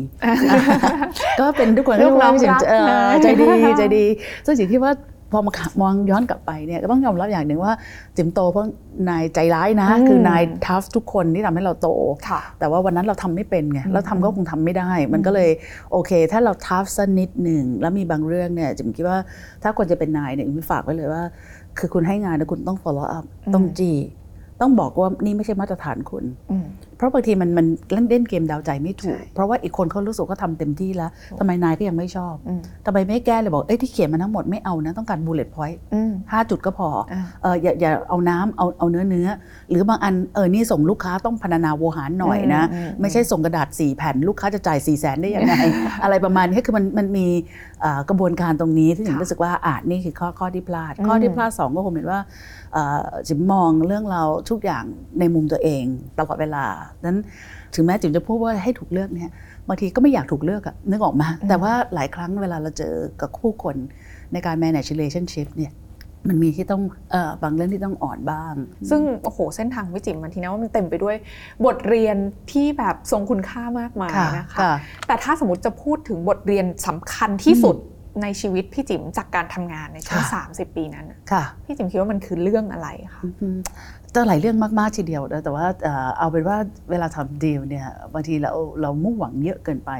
[1.40, 2.74] ก็เป็นทุกคนลูกน้องรู้ว่ารักเอ
[3.08, 4.06] อใจดีใจดี
[4.46, 4.92] ซึ่งสิ่งที่ว่า
[5.32, 7.74] พอมามองย้อนกลับไปเนี่ยก็ต้องยอมรับอย่างหนึ่งว่า
[8.18, 8.68] จิมโตเพราะ
[9.10, 11.90] นายใจร้ายนะอืมคือนายทัฟทุกคนที่ทำให้เราโต
[12.30, 15.50] ค่ะแต่ว่าวันนั้นเราทำไม่เป็นไงแล้วทำก็คงทำไม่ได้ มันก็เลย
[15.92, 19.18] โอเค ถ้าเราทัฟสักนิดหนึ่งแล้วมีบางเรื่องเนี่ยจิมคิดว่า
[19.64, 21.24] ถ้าคนจะเป็นนายเนี่ยจิมฝากไว้เลยว่า
[21.78, 23.92] คือคุณให้งานแล้วคุณต้อง follow up ต้องจี
[24.62, 26.66] ต้องบอกว่านี่ไม่ใช่มาตรฐานคุณอืม
[27.02, 39.28] เพราะบางทีมันมันเล่นเล่นเกมเดาใจไม่ถูกใช่เพราะว่าอีกคนเขารู้สึกเขาทำเต็มที่แล้วทำไมนายก็ยังไม่ชอบอืมทำไมไม่แก้เลยบอกเอ้ยที่เขียนมาทั้งหมดไม่เอานะต้องการ bullet point อืมห้าจุดก็พออ่าเอออย่าอย่าเอาน้ำเอาเอาเนื้อเนื้อ
[39.70, 45.54] หรือบางอันเออนี่ส่งลูกค้าต้องพรรณนาโวหารหน่อยนะอืมอืมไม่ใช่ส่งกระดาษสี่แผ่นลูกค้าจะจ่าย4ี่แสนได้ยังไง
[46.04, 47.26] อะไรประมาณนี้คือมันมันมี
[47.82, 52.61] เอ่อกระบวนการตรงนี้ที่ผมค่ะรู้สึกว่าอ่านี่คือข้อข้อที่พลาดอืมข้อที่พลาดสองก็คงเป็นว่าเอ่อ
[53.28, 54.86] จิมมองเรื่องเราทุกอย่าง
[55.20, 55.84] ในมุมตัวเอง
[56.18, 56.66] ตลอดเวลา
[57.06, 57.18] นั้น
[57.76, 59.32] ถึงแม้จิมจะพูดว่าให้ถูกเลือกเนี่ย
[59.68, 63.76] บางทีก็ไม่อยากถูกเลือกอะนึกออกมา แต่ว่าหลายครั้งเวลาเราเจอกับคู่คน
[64.34, 65.74] ในการ manage relationship เนี่ย
[66.30, 68.54] มันมีที่ต้องเออบางเรื่องที่ต้องอ่อนบ้าง
[68.90, 71.16] ซึ่งโอ้โหเส้นทางวิจิตรมันทีนะว่ามันเต็มไปด้วย
[71.66, 72.18] บทเรียน
[72.52, 74.74] ที่แบบทรงคุณค่ามากมายค่ะนะคะค่ะ
[75.08, 77.76] แต่ถ้าสมมติจะพูดถึงบทเรียนสำคัญที่สุด
[78.22, 83.58] ในชีวิตพี่จิ๋มจากการทำงานในช่วงค่ะ30ปีนั้นน่ะค่ะ พี่จิ๋มคิดว่ามันคือเรื่องอะไรคะอืม
[84.16, 86.58] ก็หลายเรื่องมาก ๆ ทีเดียวนะแต่ว่าเอ่อเอาเป็นว่า
[86.90, 89.92] เวลาทำดีลเนี่ยบางทีเราเรามุ่งหวังเยอะเกินไป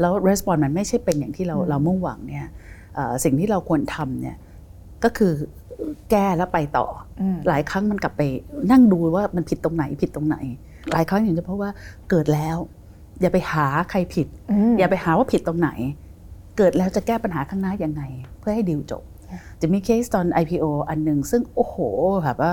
[0.00, 2.46] แล้วรีสปอนมันไม่ใช่เป็นอย่างที่เราอืมเรามุ่งหวังเนี่ย
[2.94, 4.36] เอ่อสิ่งที่เราควรทำเนี่ย
[5.04, 5.32] ก็คือ
[6.10, 6.86] แก้แล้วไปต่อ
[7.20, 8.22] อืมหลายครั้งมันกลับไป
[8.70, 10.36] นั่งดูว่ามันผิดตรงไหนผิดตรงไหน
[10.92, 11.70] หลายครั้งอย่างเฉพาะว่า
[12.10, 12.56] เกิดแล้ว
[13.20, 14.26] อย่าไปหาใครผิด
[14.70, 15.70] มอย่าไปหาว่าผิดตรงไหน
[16.56, 18.02] เกิดแล้วจะแก้ปัญหาข้างหน้ายังไง
[18.40, 19.02] เพื่อให้ดีลจบ
[19.62, 21.76] จะมีเคสตอน IPO อันหนึ่งซึ่งโอ้โห
[22.24, 22.52] แบบว่า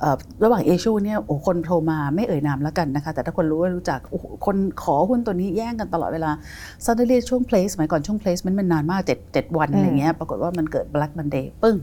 [0.00, 6.30] เอ่อระหว่างเอชูเนี่ยโอ้คนโทรมาไม่เอ่ยนามแล้วกันนะคะ แต่ถ้าคนรู้ว่ารู้จักโอ้โหคนขอหุ้นตัวนี้แย่งกันตลอดเวลา
[6.84, 11.12] s u d d e n l y ช่วง place สมัยก่อนช่วง place มันมันนานมาก7 7วันอืมอะไรเงี้ยปรากฏว่ามันเกิด Black
[11.18, 11.76] Monday ปึ้ง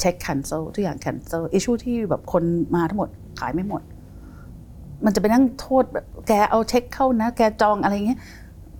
[0.00, 2.42] เช็ค cancel ทุกอย่าง cancel issue ที่แบบคน
[2.74, 3.08] มาทั้งหมด
[3.40, 3.82] ขายไม่หมด
[5.04, 8.18] มันจะไปนั่งโทษแบบแกเอาเช็คเข้านะ แกจองอะไรเงี้ย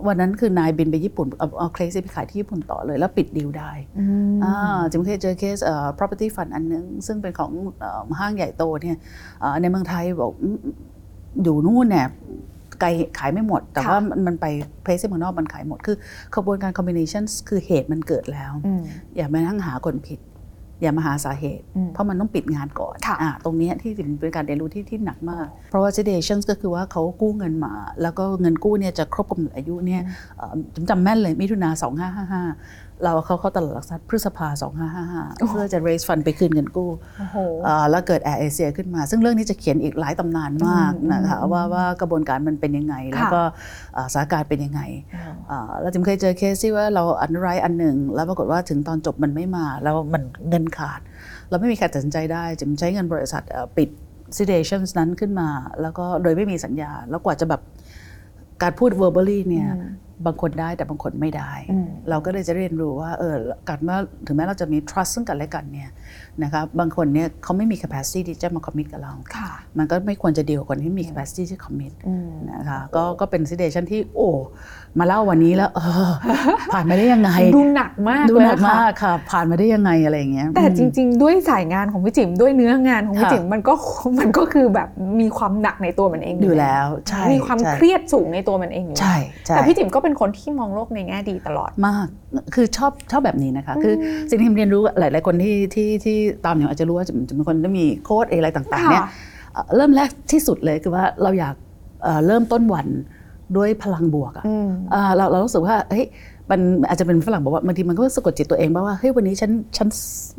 [0.07, 4.05] วันนั้นคือนายบินไปญี่ปุ่นเอาเอาเคลสไปขายที่ญี่ปุ่นต่อเลย แล้วปิดดีลได้อื
[4.35, 8.99] มอ่าจิมเคยเจอเคสเอ่อ property fund อันนึง ซึ่งเป็นของเอ่อห้างใหญ่โตเนี่ย
[9.41, 10.57] เอ่อในเมืองไทยบอกอืม
[11.43, 12.07] อยู่นู่นเนี่ย
[12.81, 14.47] ไกลขายไม่หมด แต่ค่ะว่ามันมันไป
[14.83, 15.97] เพลสที่เมืองนอกมันขายหมด คือ
[16.35, 18.83] ขบวนการ combination คือเหตุมันเกิดแล้วอืม
[19.17, 20.19] อย่ามานั่งหาคนผิด
[20.83, 30.03] อย่ามาหาสาเหตุอืมเพราะมันต้องปิดงานก่อนค่ะอ่าตรงเนี้ยที่เป็นการเรียนรู้ที่ที่หนักมาก เพราะว่า situations ก็คือว่าเขากู้เงินมา แล้วก็เงินกู้เนี่ยจะครบกำหนดอายุเนี่ย
[30.37, 34.49] เอ่อจำจำแม่นเลยมิถุนา2555เรา เอาเขาเข้าตลาดหลักทรัพย์พฤษภา
[34.95, 43.43] 2555 เพื่อจะ raise fund ไปคืนเงินกู้โอ้โหเอ่อแล้วเกิดแอร์เอเชียขึ้นมา ซึ่งเรื่องนี้จะเขียนอีกหลายตำนานมากอืมนะคะอืมว่าว่ากระบวนการมันเป็นยังไง แล้วก็
[43.95, 44.81] เอ่อสถานการณ์เป็นยังไง
[45.51, 51.01] อ่าเราจิมเคยเจอเคสที่ว่าเราอันไรอันหนึ่ง แล้วปรากฏว่าถึงตอนจบมันไม่มา แล้วมันเงินขาด
[51.51, 53.89] เราไม่มีใครตัดสินใจได้จิมใช้เงินบริษัทเอ่อปิด
[54.39, 55.49] situations นั้นขึ้นมา
[55.81, 57.61] แล้วก็โดยไม่มีสัญญา แล้วกว่าจะแบบ
[58.63, 59.83] การพูด verbally เนี่ยอืม
[60.27, 63.37] บางคนได้แต่บางคนไม่ได้อืมเราก็เลยจะเรียนรู้ว่าเออ
[63.69, 65.91] การว่าถึงแม้เราจะมี trust ซึ่งกันและกันเนี่ย
[66.43, 74.31] นะคะบางคนเนี่ยเขาไม่มี capacity ที่จะมา commit กับเราค่ะมันก็ไม่ควรจะดีลกับคนที่มี capacity ที่ commit อืมนะคะก็ก็เป็น situation ที่โอ้
[74.99, 76.13] มาเล่าวันนี้แล้วเออ
[76.73, 83.75] ผ่านมาได้ยังไง ดูหนักมากดูเลยหนักนะคะมากค่ะ ผ่านมาได้ยังไงอะไรอย่างเงี้ยแต่จริง ๆ ด้วยสายงานของพี่จิ๋มด้วยเนื้องานของพี่ค่ะจิ๋มมันก็
[84.21, 84.89] มันก็คือแบบ
[85.21, 92.07] มีความหนักในตัวมันเองอยู่แล้วใช่มีความใช่เครียดสูงในตัวมันเองอยู่ใช่ใช่แต่พี่จิ๋มก็เป็นคนที่มองโลกในแง่ดีตลอดมาก
[92.55, 93.95] คือชอบชอบแบบนี้นะคะ คือ
[94.31, 99.09] สิ่งที่ผมเรียนรู้หลาย ๆ คนที่ที่ที่ตามอยู่อาจจะรู้ว่าจะจะเป็นคนที่มีโค้ดอะไรต่าง ๆ เนี่ยค่ะ
[99.53, 101.55] เอ่อเริ่มแรกที่สุดเลยคือว่าเราอยาก
[102.03, 102.87] เอ่อเริ่มต้นวัน
[103.57, 106.07] ด้วยพลังบวกอะอืมอ่าเราเรารู้สึกว่าเฮ้ย
[106.51, 109.89] มันอาจจะเป็นฝรั่งบอกว่าบางทีมันก็สะกดจิตตัวเองบ้างว่าเฮ้ยวันนี้ฉันฉัน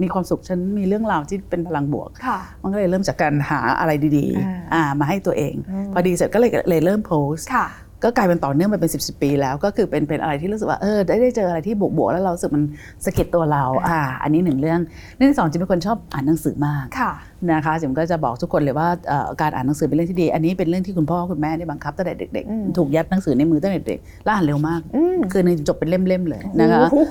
[0.02, 7.66] มีความสุขฉันมีเรื่องราวที่เป็นพลังบวกค่ะมันก็เลยเริ่มจากการหาอะไรดีอ่าๆอ่ามาให้ตัวเองอืมพอดีเสร็จก็เลยเลยเริ่มโพสต์ค่ะ
[8.06, 12.64] ก็กลายเป็นต่อเนื่องมาเป็น10บสปีแล้วก็คือเป็นเป็นอะไรที่รู้สึกว่าเออได้ได้เจออะไรที่บวกบวกๆแล้วเรารู้สึกมัน
[13.06, 14.80] สะกิดตัวเราอ่าอันนี้หนึ่งเรื่อง
[15.18, 17.12] เรื่องที่สองจิมเป็นคนชอบอ่านหนังสือมากค่ะ
[17.52, 27.04] นะคะจิมก็จะบอกทุกคนเลยว่าเอ่อการอ่านหนังสือเป็นเรื่องที่ดี อันนี้เป็นเรื่องที่คุณพ่อคุณแม่ได้บังคับตั้งแต่เด็กอืมๆถูกยัดหนังสือในมือตั้งแต่เด็กแล้วอ่านเร็วมากอืมคือในจบเป็นเล่มๆเลยนะคะโอ้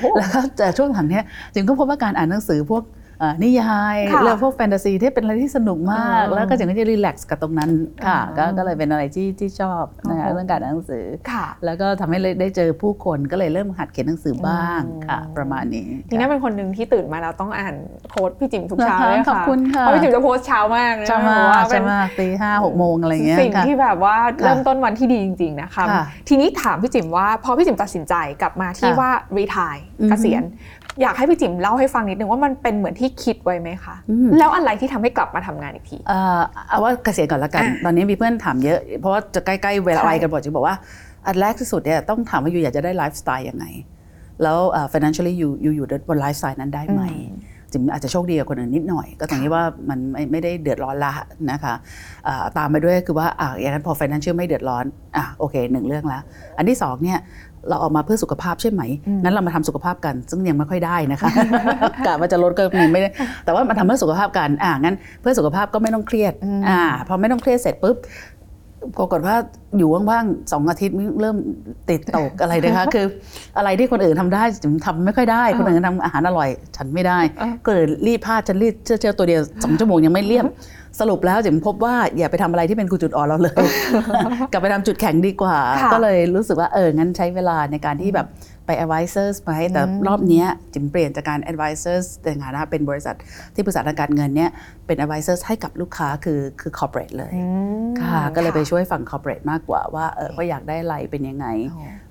[0.00, 2.99] โหแล้วก็แต่ช่วงหลังเนี้ยจิมก็พบว่าการอ่านหนังสือพวกเอ่อ
[3.42, 7.70] นิยายค่ะเรื่องพวกแฟนตาซีที่เป็นอะไรที่สนุกมากอ่าแล้วก็จิมก็จะรีแลกซ์กับตรงนั้น
[8.06, 17.74] ค่ะอ่าก็ก็เลยเป็นอะไรที่ที่ชอบนะคะโอ้โหเรื่องการอ่านหนังสือค่ะแล้วก็ทำให้เลยได้เจอผู้คนก็เลยเริ่มหัดเขียนหนังสือบ้างอืมค่ะ ประมาณนี้ทีนี้เป็นคนหนึ่งที่ตื่นมาแล้วต้องอ่าน
[18.10, 30.42] โค้ดพี่จิ๋มทุกเช้านะคะเลยค่ะขอบคุณค่ะเพราะพี่จิ๋มจะโพสต์เช้ามากนะจะมาแบบว่าเป็จะนมาตีห้าหกโมงอะไรเงี้ยสิ่งค่ะที่แบบว่าค่ะเริ่มต้นวันที่ดีจริง ๆนะคะค่ะทีนี้ถามพี่จิ๋มว่าพอพี่จิ๋มตัดสินใจกลับมาที่ค่ะว่ารีทายอือฮึเกษียณ
[31.02, 40.76] อยากให้พี่จิ๋มเล่าให้ฟังนิดนึงว่ามันเป็นเหมือนที่คิดไว้ไหมคะอืมแล้วอะไรที่ทำให้กลับมาทำงานอีกทีเอ่อเอาว่าเกษียณก่อนละกันอะตอนนี้มีเพื่อนถามเยอะ เพราะว่าจะใกล้ๆเวลาใช่วัยกันหมดจะบอกว่า
[41.26, 43.64] อันแรกที่สุดเนี่ยต้องถามว่าอยู่อยากจะได้ไลฟ์สไตล์ยังไง
[44.42, 47.32] แล้วเอ่อ financially อยู่อยู่อยู่บนไลฟ์สไตล์นั้นได้ไหมอืม
[47.72, 51.12] จิมอาจจะโชคดีกว่าคนอื่นนิดหน่อย ก็ตรงนี้ว่ามันไม่ไม่ได้เดือดร้อนละ
[51.50, 51.74] นะคะ
[52.24, 54.84] เอ่อตามไปด้วยคือว่าอะอย่างนั้นพอ financial ไม่เดือดร้อน
[55.16, 56.22] อะโอเคหนึ่งเรื่องแล้ว
[56.56, 57.18] อันที่สองเนี่ย
[57.68, 61.30] เราออกมาเพื่อสุขภาพใช่ไหมอืมงั้นเรามาทำสุขภาพกัน ซึ่งยังไม่ค่อยได้นะคะ
[62.06, 63.08] กะว่าจะลดก็ยังไม่ได้
[63.44, 67.96] แต่ว่ามาทำเพื่อสุขภาพกัน อ่า งั้นเพื่อสุขภาพก็ไม่ต้องเครียดอืมอ่า พอไม่ต้องเครียดเสร็จปุ๊บ
[68.98, 69.36] ปรากฏว่า
[69.78, 71.36] อยู่ว่างๆสองอาทิตย์เริ่ม
[71.90, 73.06] ติดตกอะไรนะคะ คือ
[73.58, 80.46] อะไรที่คนอื่นทำได้ฉันทำไม่ค่อยได้ คนอื่นทำอาหารอร่อย ฉันไม่ได้อ่าก็เลยรีดผ้าฉันรีดเชือกเชือกตัวเดียวสองชั่วโมงยังไม่เลี่ยม
[81.00, 83.54] สรุปแล้วจิมพบว่าอย่าไปทำอะไรที่เป็นจุดอ่อนเราเลย
[84.52, 88.26] กลับไปทำจุดแข็งดีกว่าค่ะก็เลยรู้สึกว่าเอองั้นใช้เวลาในการที่แบบ
[88.66, 93.16] ไป advisors ไปแต่อืมรอบเนี้ยจิมเปลี่ยนจากการ advisors ในฐานะเป็นบริษัท
[93.54, 94.50] ที่ปรึกษาทางการเงินเนี่ย
[94.86, 97.44] เป็น advisors ให้กับลูกค้าคือคือ corporate เลยอื
[97.84, 101.46] มค่ะก็เลยไปช่วยฝั่ง corporate มากกว่าว่าเออเขาอยากได้อะไรเป็นยังไง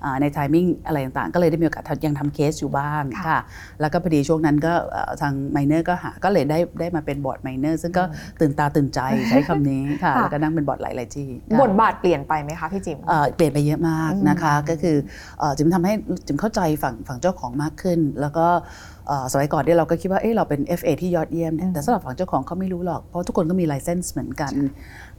[0.04, 3.38] อ๋ออ่าใน timing อะไรต่างๆ ก็เลยได้มีโอกาสทำยังทำเคสอยู่บ้างค่ะค่ะ
[3.80, 8.04] แล้วก็พอดีช่วงนั้นก็เอ่อทาง miner ก็หา ก็เลยได้ได้มาเป็นบอร์ด miner ซึ่งก็
[8.40, 14.96] ตื่นตาตื่นใจใช้คำนี้ค่ะค่ะ แล้วก็นั่งเป็นบอร์ดหลายๆที่ค่ะบทบาทเปลี่ยนไปไหมคะพี่จิ๋มเอ่อเปลี่ยนไปเยอะมากอืมนะคะ ก็คือ
[15.38, 15.92] เอ่อจิมทำให้
[16.26, 18.46] จิมเข้าใจฝั่งฝั่งเจ้าของมากขึ้น แล้วก็
[19.08, 24.52] เอ่อสมัยก่อนเนี่ยเราก็คิดว่าเอ้เราเป็น FA ที่ยอดเยี่ยมเนี่ยแต่สำหรับฝั่งเจ้าของเขาไม่รู้หรอก เพราะทุกคนก็มีไลเซนส์เหมือนกัน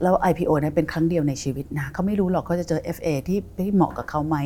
[0.02, 4.38] แล้ว IPO เนี่ยเป็นครั้งเดียวในชีวิตนะเขาไม่รู้หรอกเขาจะเจอ FA ที่ที่เหมาะกับเขาไหม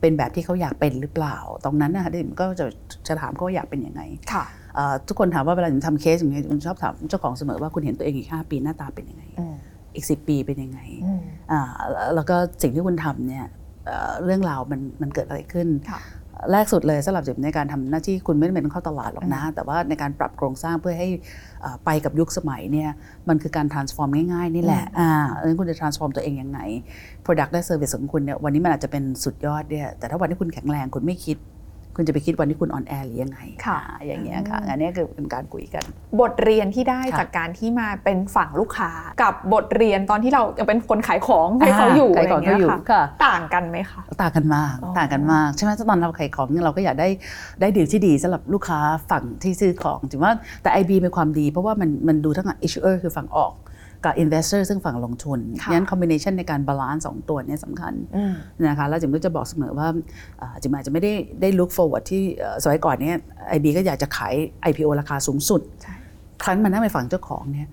[0.00, 2.66] เป็นแบบที่เขาอยากเป็นหรือเปล่า ตรงนั้นนะคะเดี๋ยวผมก็จะ
[3.08, 9.54] จะถามเขาว่าอยากเป็นยังไงค่ะเอ่อทุกคนถามว่าเวลาผมทำเคสอย่างเงี้ยผมชอบถามเจ้าของเสมอว่าคุณเห็นตัวเองอีก5ปีหน้าตาเป็นยังไงอืม
[9.94, 11.20] อีก10ปีเป็นยังไงอืม
[11.52, 11.60] อ่า
[12.14, 13.46] แล้วก็สิ่งที่คุณทำเนี่ย
[13.86, 16.00] เอ่อเรื่องราวมันมันเกิดอะไรขึ้นค่ะ
[16.52, 21.08] แรกสุดเลยสำหรับจิ๋มในการทำหน้าที่คุณไม่จำเป็นต้องเข้าตลาดหรอกนะ แต่ว่าในการปรับโครงสร้างเพื่อให้
[21.60, 22.90] เอ่อไปกับยุคสมัยเนี่ย
[23.28, 26.58] มันคือการ transform ง่ายๆ นี่แหละอ่าเออคุณจะ transform ตัวเองยังไง
[27.24, 31.36] product และ service ของคุณเนี่ยวันนี้มันอาจจะเป็นสุดยอดเนี่ยแต่ถ้าวันที่คุณแข็งแรงคุณไม่คิด
[31.96, 35.84] คุณจะไปคิดวันที่คุณ on air หรือยังไงค่ะอ่าอย่างเงี้ยค่ะ อันนี้คือเป็นการคุยกัน
[36.20, 38.90] บทเรียนที่ได้ค่ะจากการที่มาเป็นฝั่งลูกค้า
[39.22, 47.08] กับบทเรียนตอนที่เรายังเป็นคนขายของให้เขาอยู่ขาอะไรยของเงี้เขายอยู่ค่ะค่ะ ต่างกันไหมคะต่างกันมากอ๋อต่างกันมากใช่ไหมตอนเราขายของเนี่ยเราก็อยากได้
[47.60, 48.78] ได้ดีลที่ดีสำหรับลูกค้า
[49.10, 53.52] ฝั่งที่ซื้อของถือว่าแต่ IB เป็นความดี เพราะว่ามันมันดูทั้ง issuer คือฝั่งออก
[54.04, 58.32] กับ investor ซึ่งฝั่งลงทุนค่ะงั้น combination ในการ balance สองตัวเนี้ยสำคัญอืม
[58.66, 59.88] นะคะแล้วจิมก็จะบอกเสมอว่า
[60.38, 63.16] เอ่อจิมอาจจะไม่ได้ได้ look forward ที่เอ่อสมัยก่อนเนี่ย
[63.56, 64.34] IB ก็อยากจะขาย
[64.70, 65.94] IPO ราคาสูงสุดใช่
[66.44, 67.68] ครั้งมันนั่งไปฝั่งเจ้าของเนี่ย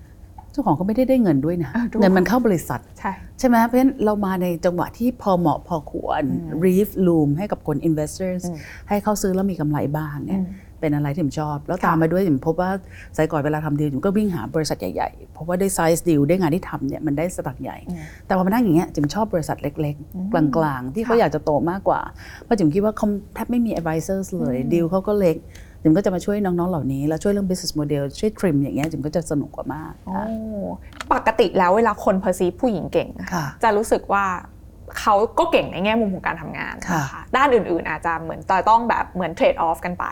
[0.51, 6.23] เจ้าของก็ไม่ได้ได้เงินด้วยนะเออดูเงินมันเข้าบริษัทใช่ใช่ไหมเพราะฉะนั้นเรามาในจังหวะที่พอเหมาะพอควร
[6.65, 8.57] leave room ให้กับคน investors อืม
[8.89, 10.47] ให้เขาซื้อแล้วมีกำไรบ้างเนี่ยอืม
[10.79, 12.71] เป็นอะไรที่ผมชอบ แล้วค่ะตามมาด้วยผมพบว่า
[13.17, 22.01] สายก่อนเวลาทำดีลผมก็วิ่งหาบริษัทใหญ่ๆ เพราะว่าได้ไซส์ดีลได้งานที่ทำเนี่ยมันได้สตังค์ใหญ่อืมแต่พอมานั่งอย่างเงี้ยจิมชอบบริษัทเล็กๆ กลางๆ ที่เขาค่ะอยากจะโตมากกว่า
[22.43, 25.37] เพราะจิมคิดว่าเขาแทบไม่มี advisors เลยดีลเขาก็เล็ก
[25.81, 34.25] จิมก็จะมาช่วยน้องๆ เหล่านี้ แล้วช่วยเรื่อง business model ช่วย trim อย่างเงี้ยจิมก็จะสนุกกว่ามากโอ้ค่ะปกติแล้วเวลาคน perceive ผู้หญิงเก่งอะค่ะจะรู้สึกว่า
[34.99, 40.05] เขาก็เก่งในแง่มุมของการทำงานค่ะนด้านอื่นๆอาจจะเหมือนจะต้องแบบเหมือน trade off กันไป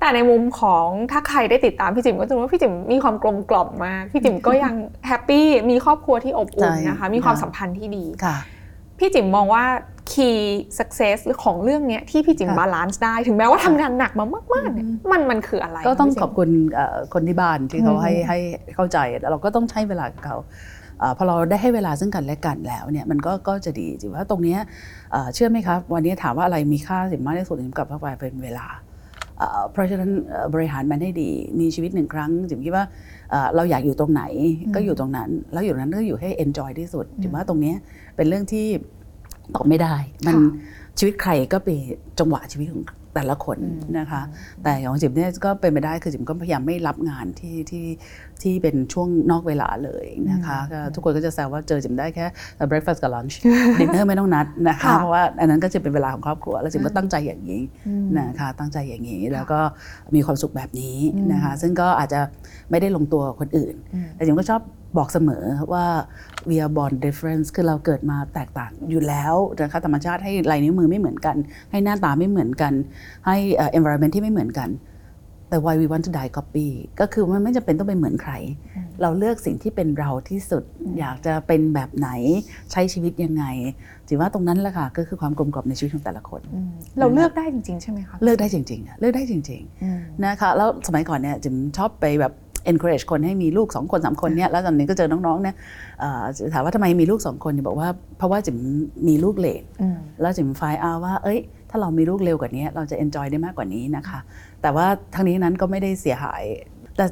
[0.00, 4.74] แต่ในมุมของถ้าใครได้ติดตามพี่จิ๋มก็จะรู้ว่าพี่จิ๋มมีความกลมกล่อมมากพี่จิ๋มก็ยัง
[5.06, 8.36] happy มีครอบครัวที่อบอุ่นใช่นะคะมีความค่ะสัมพันธ์ที่ดีค่ะ
[8.98, 9.64] พี่จิ๋มมองว่า
[10.12, 10.40] key
[10.78, 18.38] success ของเรื่องเนี้ยที่พี่จิ๋มค่ะ balance ได้ถึงแม้ว่าทำงานหนักมามากๆเนี่ยมันมันคืออะไร ก็ต้องพี่จิ๋มขอบคุณเอ่อคนที่บ้านที่เขาอืมให้ให้
[18.74, 20.73] เข้าใจแล้วเราก็ต้องใช้เวลากับเขาเอ่อ
[21.16, 24.58] พอเราได้ให้เวลาซึ่งกันและกันแล้วเนี่ยมันก็ก็จะดีจิมว่าตรงเนี้ย
[25.12, 28.66] เอ่อเชื่อไหมครับ วันนี้ถามว่าอะไรมีค่าสิมากที่สุดจิมกลับเข้าไปเป็นเวลา
[29.38, 31.30] เอ่อเพราะฉะนั้นเอ่อบริหารมันให้ดี
[31.60, 32.84] มีชีวิตหนึ่งครั้งจิมคิดว่า
[33.30, 34.22] เอ่อเราอยากอยู่ตรงไหน
[34.74, 37.76] ก็อยู่ตรงนั้น แล้วอยู่ตรงนั้นก็อยู่ให้ enjoy ที่สุดจิมว่าตรงเนี้ย
[38.16, 38.66] เป็นเรื่องที่
[39.54, 39.94] ตอบไม่ได้
[40.26, 40.42] มันค่ะ
[40.98, 41.78] ชีวิตใครก็เป็น
[42.18, 42.82] จังหวะชีวิตของ
[43.14, 43.58] แต่ละคน
[43.98, 44.22] นะคะ
[44.62, 47.86] แต่ของจิมเนี่ยก็เป็นไปได้คือจิมก็พยายามไม่รับงานที่ที่
[48.42, 52.26] ที่เป็นช่วงนอกเวลาเลยนะคะก็ทุกคนก็จะแซวว่าเจอจิมได้แค่
[52.70, 53.34] breakfast กับ lunch
[53.78, 57.60] dinner ไม่ต้องนัดนะคะค่ะเพราะว่าอันนั้นก็จะเป็นเวลาของครอบครัว แล้วจิมก็ตั้งใจอย่างนี้
[58.18, 59.60] นะคะตั้งใจอย่างนี้แล้วก็
[60.14, 60.98] มีความสุขแบบนี้
[61.32, 62.20] นะคะซึ่งก็อาจจะ
[62.70, 63.74] ไม่ได้ลงตัวคนอื่น
[64.16, 64.62] แต่จิมก็ชอบ
[64.96, 65.86] บอกเสมอว่า
[66.48, 71.36] we are born difference คือเราเกิดมาแตกต่างอยู่แล้วนะคะธรรมชาติให้ลายนิ้วมือไม่เหมือนกัน
[71.70, 72.72] ให้หน้าตาไม่เหมือนกัน
[73.26, 74.70] ให้เอ่อ environment ที่ไม่เหมือนกัน
[75.48, 76.68] แต่ why we want to die copy
[77.00, 78.32] ก็คือมันไม่จำเป็นต้องเป็นเหมือนใคร
[79.02, 80.62] เราเลือกสิ่งที่เป็นเราที่สุด
[80.98, 82.08] อยากจะเป็นแบบไหน
[82.72, 83.44] ใช้ชีวิตยังไง
[84.08, 92.32] จิว่าตรงนั้นแหละค่ะก็คือความกลมกล่อมในชีวิตของแต่ละคนอืมเราเลือกได้จริงๆ ใช่ไหมคะ เลือกได้จริงๆอะเลือกได้จริงอืมๆนะคะแล้วสมัยก่อนเนี่ยจิมชอบไปแบบ
[92.70, 95.54] encourage คนให้มีลูกสองคนสามคนเนี่ยแล้วตอนนี้ก็เจอน้องๆเนี่ย
[96.00, 96.22] เอ่อ
[96.54, 98.58] ถามว่าทำไมมีลูกสองคนเนี่ยบอกว่าเพราะว่าจิม
[99.08, 101.38] มีลูกเลทอืมแล้วจิมไฟล์เอาว่า เอ้ย
[101.70, 104.18] ถ้าเรามีลูกเร็วกว่านี้เราจะ enjoy ได้มากกว่านี้นะคะ
[104.62, 106.42] แต่ว่าทั้งนี้นั้นก็ไม่ได้เสียหาย
[106.96, 107.06] แต่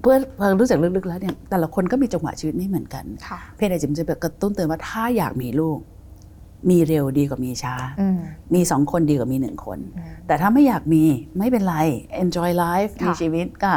[0.00, 5.78] เพื่อเพื่อรู้จักลึกๆแล้วเนี่ยแต่ละคนก็มีจังหวะชีวิตไม่เหมือนกันค่ะเพียงแต่จิมจะแบบกระตุ้นเตือนว่าถ้าอยากมีลูก
[6.70, 8.18] มีเร็วดีกว่ามีช้าอืม
[8.54, 11.02] มีสองคนดีกว่ามีหนึ่งคนอืมแต่ถ้าไม่อยากมี
[11.38, 11.76] ไม่เป็นไร
[12.22, 13.70] enjoy life ค่ะมีชีวิตก็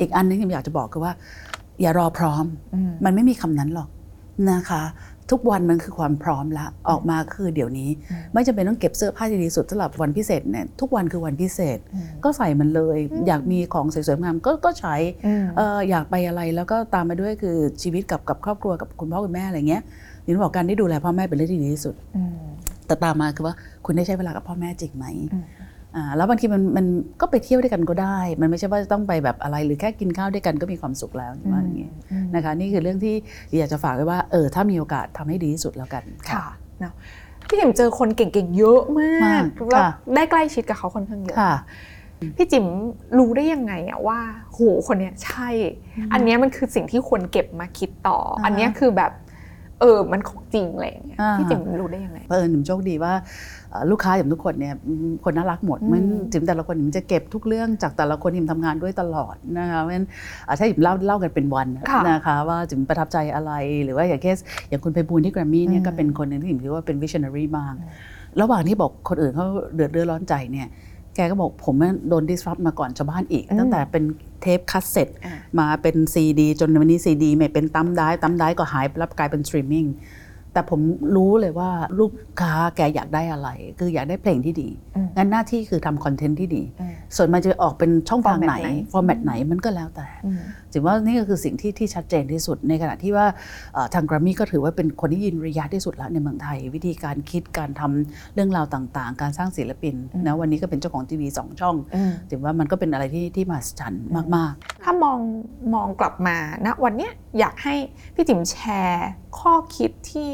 [0.00, 1.12] อีกอันนึงที่อยากจะบอกคือว่า
[1.80, 3.88] อย่ารอพร้อมอืมมันไม่มีคำนั้นหรอก
[4.50, 4.82] นะคะ
[5.30, 7.90] ทุกวันมันคือความพร้อมละออกมาคือเดี๋ยวนี้
[8.32, 14.94] ไม่จำเป็นต้องเก็บเสื้อผ้าที่ดีสุดสำหรับวันพิเศษเนี่ยทุกวันคือวันพิเศษอืมก็ใส่มันเลย อยากมีของสวยๆงามก็ก็ใช้
[15.26, 19.82] อืมเอออยากไปอะไรแล้วก็ตามมาด้วยคือชีวิตกับกับครอบครัวกับคุณพ่อคุณแม่อะไรเงี้ย
[20.26, 22.38] ยินบอกการได้ดูแลพ่อแม่เป็นเรื่องที่ดีที่สุดอืม
[22.86, 23.54] แต่ตามมาคือว่า
[23.84, 25.46] คุณได้ใช้เวลากับพ่อแม่จริงไหมอืม
[25.96, 26.86] อ่าแล้วบางทีมันมัน
[27.20, 31.90] ก็ไปเที่ยวด้วยกันก็ได้ มันไม่ใช่ว่าจะต้องไปแบบอะไรหรือแค่กินข้าวด้วยกันก็มีความสุขแล้วว่าอย่างงี้
[32.34, 33.14] นะคะ นี่คือเรื่องที่
[33.58, 36.44] อยากจะฝากไว้ว่าเออถ้ามีโอกาสทำให้ดีที่สุดแล้วกันค่ะ
[36.80, 36.92] เนาะ
[37.48, 41.54] พี่จิ๋มเจอคนเก่งๆเยอะมามากกแล้วค่ะได้ใกล้ชิดกับเขาค่อนข้างเยอะค่ะ
[42.36, 42.66] พี่จิ๋ม
[43.18, 44.18] รู้ได้ยังไงอะว่า
[44.52, 45.48] โหคนเนี้ยใช่
[46.12, 49.12] อันเนี้ยมันคือสิ่งที่ควรเก็บมาคิดต่ออาฮะอันเนี้ยคือแบบ
[49.82, 53.12] เเออมันของจริงอะไรอย่างเงี้ยอ่าพี่จิ๋มรู้ได้ยังไงเผอิญผมโชคดีว่า
[53.70, 60.06] เอ่อลูกค้าอย่างทุกคนเนี่ยอืมคนน่ารักหมดอืมมันจิมแต่ละคนมันจะเก็บทุกเรื่องจากแต่ละคนที่มันทำงานด้วยตลอดนะคะเพราะฉะนั้น
[60.48, 63.52] อะถ้าจิมเล่าเล่ากันเป็นวันค่ะนะคะว่าจิมประทับใจอะไร
[63.84, 67.74] หรือว่าอย่างเคสอย่างคุณไพบูลย์ที่แกรมมี่เนี่ยก็เป็นคนหนึ่งที่จิมคิดว่าเป็นวิช i o n a r y มาก
[68.40, 70.68] ระหว่างที่บอกคนอื่นเขาเดือดเรือร้อนใจเนี่ย
[71.14, 71.74] แกก็บอกผม
[72.08, 74.04] โดน disrupt มาก่อนชาวบ้านอีกอืมตั้งแต่เป็น
[74.42, 79.86] เทปคัสเซ็ตอ่ามาเป็นซีดี จนวันนี้ซีดีไม่เป็นตั้มได้ตั้มได้ก็หายไปแล้วกลายเป็นสตรีมมิ่ง
[80.52, 80.80] แต่ผม
[81.16, 90.40] รู้เลยว่าลูกค้าแกอยากได้อะไร คืออยากได้เพลงที่ดีอืมงั้นหน้าที่คือทำคอนเทนต์ที่ดีอืมส่วนมันจะออกเป็นช่องทางไหน Format ไหนฟอร์แมตไหนมันก็แล้วแต่อืม
[90.72, 93.26] จิมว่านี่ก็คือสิ่งที่ที่ชัดเจนที่สุด ในขณะที่ว่า
[93.74, 99.94] เอ่อทางกรามี่ก็ถือว่าเป็นคนที่ยินระยะที่สุดแล้วในเมืองไทย วิธีการคิดการทำเรื่องราวต่างๆ การสร้างศิลปิน
[100.26, 104.04] นะวันนี้ก็เป็นเจ้าของทีวีสองช่องอืมจิมว่ามันก็เป็นอะไรที่ที่มหัศจรรย์
[104.36, 105.18] มากถ้ามอง
[105.74, 106.36] มองกลับมา
[106.66, 107.74] ณวันเนี้ยอยากให้
[108.14, 110.30] พี่จิ๋มแชร์ข้อคิดที่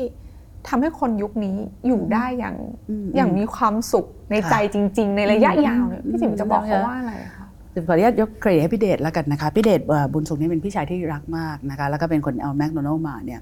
[0.69, 2.57] ทำให้คนยุคนี้อยู่ได้อย่าง
[2.91, 13.41] อืมอย่างมีความสุขในค่ะใจจริง ๆ ในระยะอืมยาวเนี่ยพี่จิ๋มจะบอกเขาว่าอะไรคะๆจิมขออนุญาตยกเครดิตให้พี่เดชแล้วกันนะคะพี่เดชเอ่อบุญทรงนี่เป็นพี่ชายที่รักมากนะคะแล้วก็เป็นคนเอาแมคโดนัลมาเนี่ย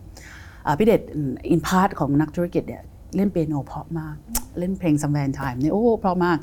[0.66, 1.00] อ่าพี่เดช
[1.50, 2.82] in part ของนักธุรกิจเนี่ย
[3.16, 4.16] เล่นเปียโนเพราะมาก
[4.58, 6.38] เล่นเพลง Somewhere in Time เนี่ยโอ้เพราะมาก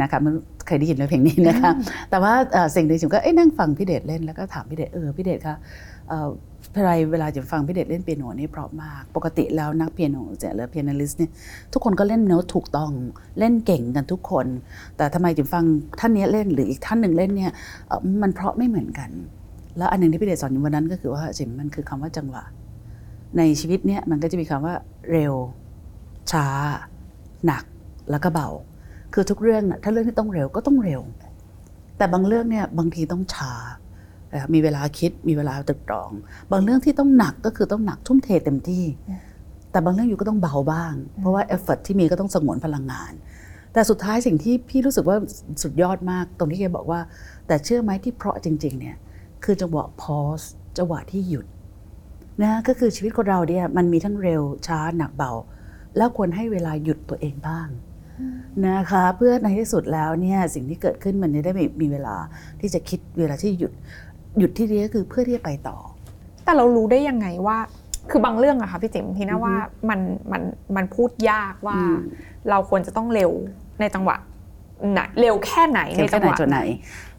[0.00, 0.32] นะคะมัน
[0.66, 1.70] เคยได้ยินไหมเพลงนี้นะคะ
[2.10, 5.56] แต่ว่าเอ่อสิ่งหนึ่งจิมก็เอ้ยนั่งฟังพี่เดชเล่นแล้วก็ถามพี่เดชเออพี่เดชคะ
[6.08, 6.28] เอ่อ
[6.74, 11.30] เวลาเวลาจิมฟังพี่เดชเล่นเปียโนนี่เพราะมาก ปกติแล้วนักเปียโนเนี่ยหรือ pianist เนี่ย
[11.72, 12.90] ทุกคนก็เล่นโน้ตถูกต้อง
[13.38, 14.46] เล่นเก่งกันทุกคน
[14.96, 15.64] แต่ทำไมจิมฟัง
[16.00, 17.52] ท่านเนี้ยเล่นหรืออีกท่านหนึ่งเล่นเนี่ย
[17.86, 19.10] เอ่อมันเพราะไม่เหมือนกัน
[19.78, 22.44] แล้วอันหนึ่งที่พี่เดชสอนอยู่วันนั้นก็คือว่าจิมมันคือคำว่าจังหวะ
[23.38, 24.74] ในชีวิตเนี่ยมันก็จะมีคำว่า
[25.12, 25.34] เร็ว
[26.32, 26.46] ช้า
[27.46, 27.64] หนัก
[28.10, 28.48] แล้วก็เบา
[29.14, 31.02] คือทุกเรื่องน่ะถ้าเรื่องที่ต้องเร็วก็ต้องเร็ว
[31.96, 33.52] แต่บางเรื่องเนี่ยบางทีต้องช้า
[34.54, 36.10] มีเวลาคิดมีเวลาตรึกตรอง
[36.52, 38.84] บางเรื่องที่ต้องหนักก็คือต้องหนักทุ่มเทเต็มที่
[39.70, 43.12] แต่บางเรื่องอยู่ก็ต้องเบาบ้าง เพราะว่าเอฟเฟกที่มีก็ต้องสงวนพลังงาน
[43.72, 45.16] แต่สุดท้ายสิ่งที่พี่รู้สึกว่า
[45.62, 47.00] สุดยอดมาก ตรงที่แกบอกว่า
[47.46, 48.96] แต่เชื่อไหมที่เพราะจริง ๆ เนี่ย
[49.44, 50.46] คือจังหวะ pause
[50.78, 51.46] จังหวะที่หยุด
[52.42, 55.32] นะก็คือชีวิตคนเราเนี่ยมันมีทั้งเร็วช้าหนักเบา
[55.98, 57.68] แล้วควรให้เวลาหยุดตัวเองบ้าง
[58.66, 62.16] นะคะเพื่อในที่สุดแล้วเนี่ยสิ่งที่เกิดขึ้นมันจะได้มีมีเวลา
[62.60, 63.72] ที่จะคิดเวลาที่หยุด
[64.38, 65.76] หยุดที่นี้ก็คือเพื่อที่จะไปต่อ
[66.44, 67.58] แต่เรารู้ได้ยังไงว่า
[68.10, 69.54] คือบางเรื่องอะค่ะพี่จิ๋มพี่นะว่า
[69.88, 70.00] มัน
[70.32, 70.42] มัน
[70.76, 71.96] มันพูดยากว่าอืม
[72.50, 73.30] เราควรจะต้องเร็ว
[73.80, 74.37] ในจังหวะไหน
[75.20, 76.60] เร็วแค่ไหนในเร็วจัแค่งไหหนวะจุดไหน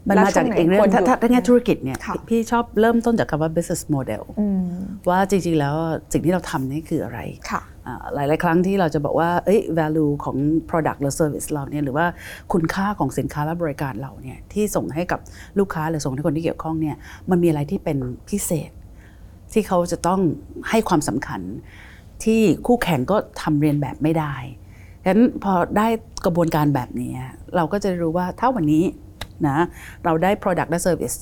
[0.08, 4.64] มันแล้วมาจากช่วงไหนอีกเรื่อควงรถ้าหยุดถ้าถ้าแง่ธุรกิจเนี่ยค่ะพี่ชอบเริ่มต้นจากคำว่า business model อืม
[5.08, 5.76] ว่าจริง ๆ แล้ว
[6.12, 7.20] สิ่งที่เราทำนี่คืออะไร
[7.50, 10.36] ค่ะอ่าหลาย ๆ ครั้งที่เราจะบอกว่าเอ้ย value ของ
[10.70, 12.06] product หรือ service เราเนี่ยหรือว่า
[12.52, 15.20] คุณค่าของสินค้าและบริการเราเนี่ยที่ส่งให้กับ
[15.58, 16.96] ลูกค้าหรือส่งให้คนที่เกี่ยวข้องเนี่ย
[17.30, 18.70] มันมีอะไรที่เป็นพิเศษ
[19.52, 20.20] ที่เขาจะต้อง
[20.70, 21.40] ให้ความสำคัญ
[22.24, 24.34] ที่คู่แข่งก็ทำเรียนแบบไม่ได้
[25.04, 25.86] ฉะนั้นพอได้
[26.24, 27.12] กระบวนการแบบนี้
[27.56, 28.84] เราก็จะรู้ว่าถ้าวันนี้
[29.48, 29.58] นะ
[30.04, 31.16] เราได้ product และ service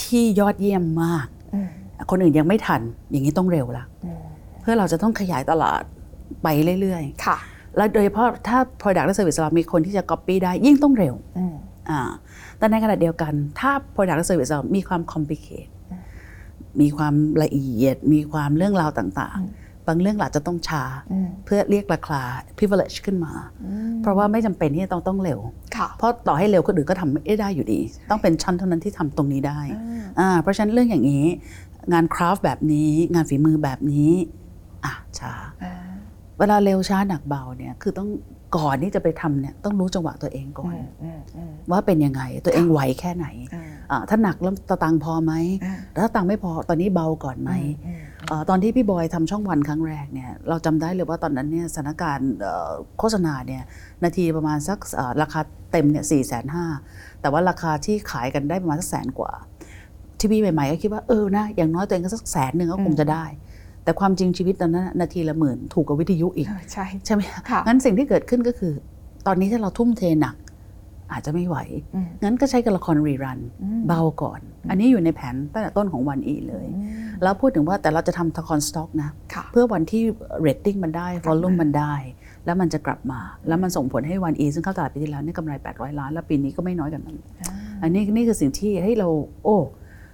[0.00, 1.68] ที่ยอดเยี่ยมมากอืม
[2.10, 3.84] คนอื่นยังไม่ทันอย่างนี้ต้องเร็วละ
[4.60, 5.82] เพื่อเราจะต้องขยายตลาด
[6.42, 6.48] ไป
[6.80, 11.54] เรื่อยค่ะๆและโดยเฉพาะถ้า product และ service เรามีคนที่จะ copy ได้ยิ่งต้องเร็วอืม
[11.90, 12.00] อ่า
[12.58, 15.70] แต่ในขณะเดียวกัน ถ้า product และ service เรามีความ complicate
[16.80, 22.22] มีความละเอียด มีความเรื่องราวต่าง ๆ บางเรื่องอาจจะต้องช้าอืมเพื่อเรียกราคา
[22.58, 23.32] privilege ขึ้นมา
[24.02, 25.40] เพราะว่าไม่จำเป็นที่จะต้องต้องเร็ว
[25.76, 29.60] ค่ะเพราะต่อให้เร็วคนอื่นก็ทำไม่ได้อยู่ดี ต้องเป็นชั้นเท่านั้นที่ทำตรงนี้ได้
[30.20, 31.24] อ่าเพราะฉะนั้นเรื่องอย่างนี้
[31.92, 34.12] งานคราฟต์แบบนี้งานฝีมือแบบนี้
[34.84, 35.74] อะช้าอ่า
[36.38, 38.08] เวลาเร็วช้าหนักเบาเนี่ยคือต้อง
[38.56, 45.32] ก่อนที่จะไปทำเนี่ยต้องรู้จังหวะตัวเองก่อนอืมอืมว่าเป็นยังไงตัวเองไหวแค่ไหนอ่าอ่าถ้าหนักแล้วตะตังค์พอไหม
[45.64, 47.50] อ่าแล้วถ้าตังค์ไม่พอตอนนี้เบาก่อนไหม
[47.86, 53.62] อืมเอ่อตอนที่พี่บอยทำช่องวันครั้งแรกเนี่ยเราจำได้เลยว่าตอนนั้นเนี่ยสถานการณ์เอ่อโฆษณาเนี่ย
[54.04, 55.40] นาทีประมาณสักเอ่อราคา
[55.72, 56.66] เต็มเนี่ยสี่แสนห้า
[57.20, 59.32] แต่ว่าราคาที่ขายกันได้ประมาณสักแสนกว่า
[60.18, 63.24] ที่พี่ใหม่ๆก็คิดว่าเออนะอย่างน้อยตัวเองก็สักแสนหนึ่งก็คงจะได้
[63.88, 68.72] แต่ความจริงชีวิตตอนนั้นน่ะนาทีละหมื่นถูกกว่าวิทยุอีกเออใช่ใช่ไหมค่ะงั้นสิ่งที่เกิดขึ้นก็คือ
[69.26, 70.36] ตอนนี้ถ้าเราทุ่มเทหนัก
[71.12, 71.56] อาจจะไม่ไหว
[71.94, 76.66] อืมงั้นก็ใช้กับละคร rerun อืมเบาก่อน อันนี้อยู่ในแผนตั้งแต่ต้นของ ONEE เลย
[77.22, 80.02] แล้วพูดถึงว่าแต่เราจะทำละครสต็อกนะค่ะเพื่อวันที่
[80.40, 81.94] เรตติ้งมันได้กลับวอลลุ่มมามันได้
[82.44, 87.18] แล้วมันจะกลับมา แล้วมันส่งผลให้ ONEE ซึ่งเข้าตลาดปีที่แล้วเนี่ยกำไร 800 ล้าน แล้วปีนี้ก็ไม่น้อยกว่านั้น
[87.82, 89.08] อันนี้นี่คือสิ่งที่ให้เรา
[89.44, 89.56] โอ้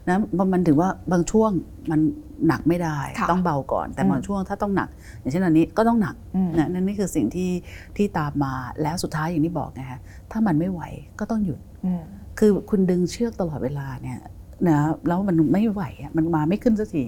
[0.08, 1.50] นะมันมันถึงว่าบางช่วง
[1.90, 2.00] มัน
[2.48, 4.88] หนักไม่ได้ค่ะต้องเบาก่อน แต่อืมบางช่วงถ้าต้องหนัก
[5.20, 7.50] อย่างเช่นอันนี้ก็ต้องหนักอืมนะนั่นนี่คือสิ่งที่
[7.96, 10.00] ที่ตามมาแล้วสุดท้ายอย่างที่บอกไงฮะ
[10.32, 10.82] ถ้ามันไม่ไหว
[11.20, 12.02] ก็ต้องหยุดอืม
[12.38, 14.18] คือคุณดึงเชือกตลอดเวลาเนี่ย
[14.68, 17.04] นะแล้วมันไม่ไหวอะมันมาไม่ขึ้นสักที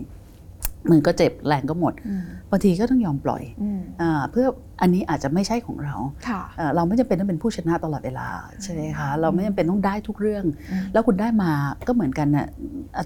[0.91, 4.47] มือก็เจ็บแรงก็หมดอืมบางทีก็ต้องยอมปล่อยอืมอาเพื่อ
[4.81, 5.97] อันนี้อาจจะไม่ใช่ของเรา
[6.29, 8.29] ค่ะเอ่อเราไม่จำเป็นต้องเป็นผู้ชนะตลอดเวลา
[8.63, 11.53] ใช่ไหมคะเราไม่จำเป็นต้องได้ทุกเรื่องอืมแล้วคุณได้มา
[11.89, 12.47] ก็เหมือนกันน่ะ
[12.97, 13.05] อะ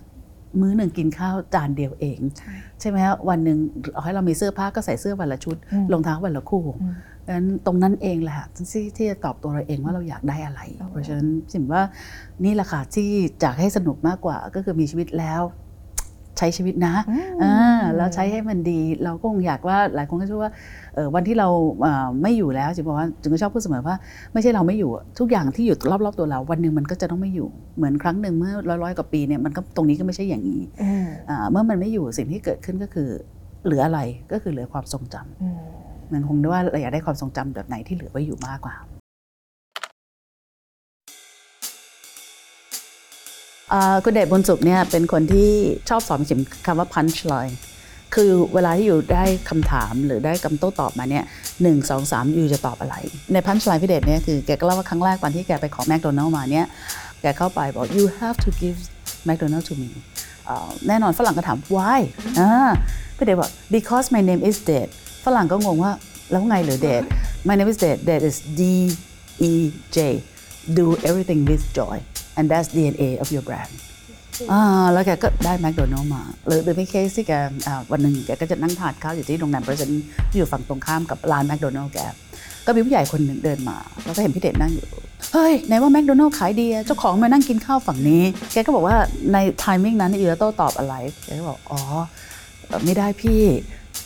[0.60, 3.58] มื้อหนึ่งกินข้าวจานเดียวเอง ใช่ใช่ไหมฮะวันหนึ่ง
[3.92, 6.94] เอาให้เรามีเสื้อผ้าก็ใส่เสื้อวันละชุดอืมรองเท้าวันละคู่อืม
[7.26, 11.82] ดังนั้นตรงนั้นเองแหละค่ะที่ที่จะตอบตัวเราเองว่าเราอยากได้อะไรโอ้เพราะฉะนั้นจิมว่า
[12.44, 13.08] นี่แหละค่ะที่
[13.40, 15.42] อยากให้สนุกมากกว่าก็คือมีชีวิตแล้ว
[16.38, 17.54] ใช้ชีวิตนะอืมอ่า
[17.96, 20.52] แล้วใช้ให้มันดี เราก็คงอยากว่าหลายคนก็เชื่อว่า
[20.94, 21.48] เอ่อวันที่เรา
[21.82, 23.96] เอ่อไม่อยู่แล้วจิมบอกว่าจิมก็ชอบพูดเสมอว่า
[24.32, 28.52] ไม่ใช่เราไม่อยู่ทุกอย่างที่อยู่รอบๆตัวเรา วันหนึ่งมันก็จะต้องไม่อยู่เหมือนครั้งหนึ่งเมื่อ
[28.82, 33.08] ร้อยๆกว่าปีเนี่ยมันก็ตรงนี้ก็ไม่ใช่อย่างนี้อืมอ่าเมื่อมันไม่อยู่สิ่งที่เกิดขึ้นก็คือ
[33.64, 34.00] เหลืออะไร
[34.32, 35.58] ก็คือเหลือความทรงจำอืม
[36.12, 38.74] มันคงได้ว่าเราอยากได้ความทรงจำแบบไหนที่เหลือไว้อยู่มากกว่า
[44.04, 45.50] คุณเดชบนสุขเนี่ยเป็นคนที่
[45.88, 47.54] ชอบสอนจิมคำว่า punch line
[48.14, 51.24] คือเวลาที่อยู่ได้คำถามหรือได้คำโต้ตอบมาเนี่ย
[51.62, 52.96] หนึ่งสองสามอยู่จะตอบอะไร
[53.32, 56.66] ใน punch line พี่เดชเนี่ยคือแกก็เล่าว่าครั้งแรกวันที่แกไปขอแมคโดนัลล์มาเนี่ย
[57.20, 58.78] แกเข้าไปบอก you have to give
[59.28, 59.90] McDonald to me
[60.88, 62.00] แน่นอนฝรั่งก็ถาม why
[63.16, 64.88] พี่เดชบอก because my name is Dad
[65.24, 65.92] ฝรั่งก็งงว่า
[66.30, 67.02] แล้วไงเหรือ Dad
[67.48, 68.60] my name is Dad Dad is D
[69.50, 69.52] E
[69.96, 69.98] J
[70.78, 71.98] do everything with joy
[72.40, 73.72] and that's DNA of your brand
[74.52, 77.32] อ่าแล้วแกก็ได้แมคโดนัลล์มาหรือหรือแม้แต่เคสที่แก
[77.66, 79.90] อ่าวันหนึ่งแกก็จะนั่งทานข้าวอยู่ที่โรงแรมเพรสซิเดนท์
[80.30, 81.98] ที่อยู่ฝั่งตรงข้ามกับร้านแมคโดนัลล์แก
[82.66, 84.88] ก็มีผู้ใหญ่คนหนึ่งเดินมา แล้วก็เห็นพี่เดชนั่งอยู่
[85.32, 88.22] เฮ้ยไหนว่าแมคโดนัลล์ขายดีอะเจ้าของมานั่งกินข้าวฝั่งนี้
[88.52, 88.96] แกก็บอกว่า
[89.32, 91.80] ใน timing นั้น you จะโต้ตอบอะไรแกก็บอกอ๋อ
[92.84, 93.40] ไม่ได้พี่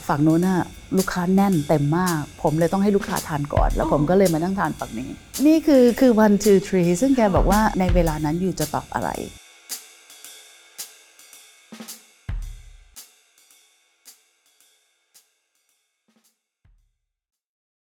[0.08, 0.58] ฝั่งโน้นน่ะ
[0.98, 5.08] ลูกค้าแน่นเต็มมาก ผมเลยต้องให้ลูกค้าทานก่อน แล้วผมก็เลยมานั่งทานฝั่งนี้
[5.46, 9.10] นี่คือคือ one two three ซึ่งแกบอกว่าในเวลานั้น you จะตอบอะไร